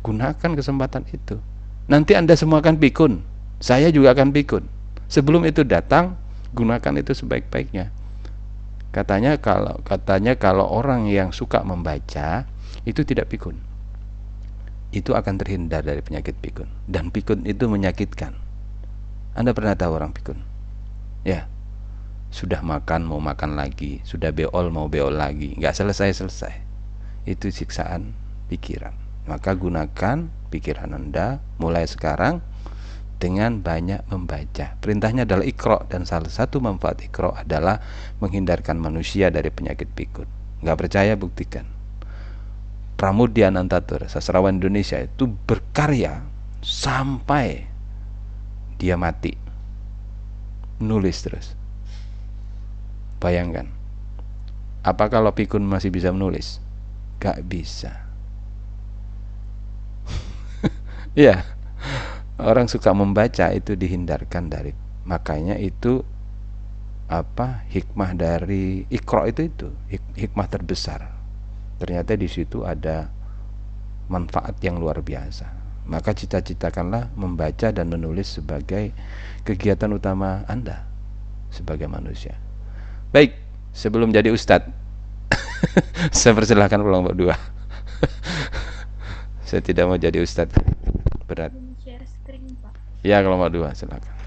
gunakan 0.00 0.56
kesempatan 0.56 1.04
itu. 1.12 1.36
Nanti 1.84 2.16
anda 2.16 2.32
semua 2.32 2.64
akan 2.64 2.80
pikun. 2.80 3.20
Saya 3.60 3.92
juga 3.92 4.16
akan 4.16 4.32
pikun. 4.32 4.64
Sebelum 5.12 5.44
itu 5.44 5.68
datang 5.68 6.16
gunakan 6.56 6.96
itu 6.96 7.12
sebaik-baiknya. 7.12 7.92
Katanya 8.88 9.36
kalau 9.36 9.84
katanya 9.84 10.32
kalau 10.40 10.64
orang 10.64 11.12
yang 11.12 11.28
suka 11.28 11.60
membaca 11.60 12.48
itu 12.88 13.04
tidak 13.04 13.28
pikun 13.28 13.71
itu 14.92 15.16
akan 15.16 15.40
terhindar 15.40 15.80
dari 15.80 16.04
penyakit 16.04 16.36
pikun. 16.38 16.68
Dan 16.84 17.08
pikun 17.08 17.48
itu 17.48 17.64
menyakitkan. 17.66 18.36
Anda 19.32 19.56
pernah 19.56 19.72
tahu 19.72 19.96
orang 19.96 20.12
pikun? 20.12 20.38
Ya. 21.24 21.48
Sudah 22.32 22.60
makan 22.60 23.08
mau 23.08 23.20
makan 23.20 23.56
lagi. 23.56 24.04
Sudah 24.04 24.32
beol 24.32 24.68
mau 24.68 24.92
beol 24.92 25.16
lagi. 25.16 25.56
Nggak 25.56 25.80
selesai 25.80 26.20
selesai 26.20 26.54
itu 27.24 27.48
siksaan 27.48 28.12
pikiran. 28.52 28.92
Maka 29.24 29.54
gunakan 29.54 30.28
pikiran 30.50 30.92
anda 30.92 31.38
mulai 31.56 31.86
sekarang 31.86 32.42
dengan 33.22 33.62
banyak 33.62 34.02
membaca. 34.10 34.74
Perintahnya 34.82 35.22
adalah 35.22 35.46
ikro 35.46 35.86
dan 35.86 36.02
salah 36.02 36.28
satu 36.28 36.58
manfaat 36.58 36.98
ikro 37.06 37.30
adalah 37.30 37.78
menghindarkan 38.18 38.76
manusia 38.82 39.30
dari 39.30 39.54
penyakit 39.54 39.86
pikun. 39.94 40.26
Nggak 40.66 40.78
percaya 40.78 41.14
buktikan 41.14 41.81
Pramudia 43.02 43.50
Anantatur, 43.50 44.06
sastrawan 44.06 44.62
Indonesia 44.62 44.94
itu 44.94 45.26
berkarya 45.26 46.22
sampai 46.62 47.66
dia 48.78 48.94
mati. 48.94 49.34
Nulis 50.78 51.18
terus. 51.18 51.58
Bayangkan. 53.18 53.66
Apa 54.86 55.10
kalau 55.10 55.34
pikun 55.34 55.66
masih 55.66 55.90
bisa 55.90 56.14
menulis? 56.14 56.62
Gak 57.18 57.42
bisa. 57.42 58.06
Iya. 61.18 61.42
Orang 62.38 62.70
suka 62.70 62.94
membaca 62.94 63.50
itu 63.50 63.74
dihindarkan 63.74 64.46
dari 64.46 64.78
makanya 65.02 65.58
itu 65.58 66.06
apa 67.10 67.66
hikmah 67.66 68.14
dari 68.14 68.86
ikro 68.94 69.26
itu 69.26 69.50
itu 69.50 69.68
hikmah 70.14 70.46
terbesar 70.46 71.21
ternyata 71.82 72.14
di 72.14 72.30
situ 72.30 72.62
ada 72.62 73.10
manfaat 74.06 74.54
yang 74.62 74.78
luar 74.78 75.02
biasa. 75.02 75.50
Maka 75.90 76.14
cita-citakanlah 76.14 77.10
membaca 77.18 77.74
dan 77.74 77.90
menulis 77.90 78.38
sebagai 78.38 78.94
kegiatan 79.42 79.90
utama 79.90 80.46
Anda 80.46 80.86
sebagai 81.50 81.90
manusia. 81.90 82.38
Baik 83.10 83.34
sebelum 83.74 84.14
jadi 84.14 84.30
ustadz 84.30 84.70
saya 86.14 86.38
persilahkan 86.38 86.78
kelompok 86.78 87.18
dua. 87.18 87.34
Saya 89.52 89.60
tidak 89.60 89.84
mau 89.84 90.00
jadi 90.00 90.16
ustadz. 90.24 90.56
Berat. 91.28 91.52
Ya 93.04 93.20
kelompok 93.20 93.52
dua 93.52 93.76
silakan 93.76 94.21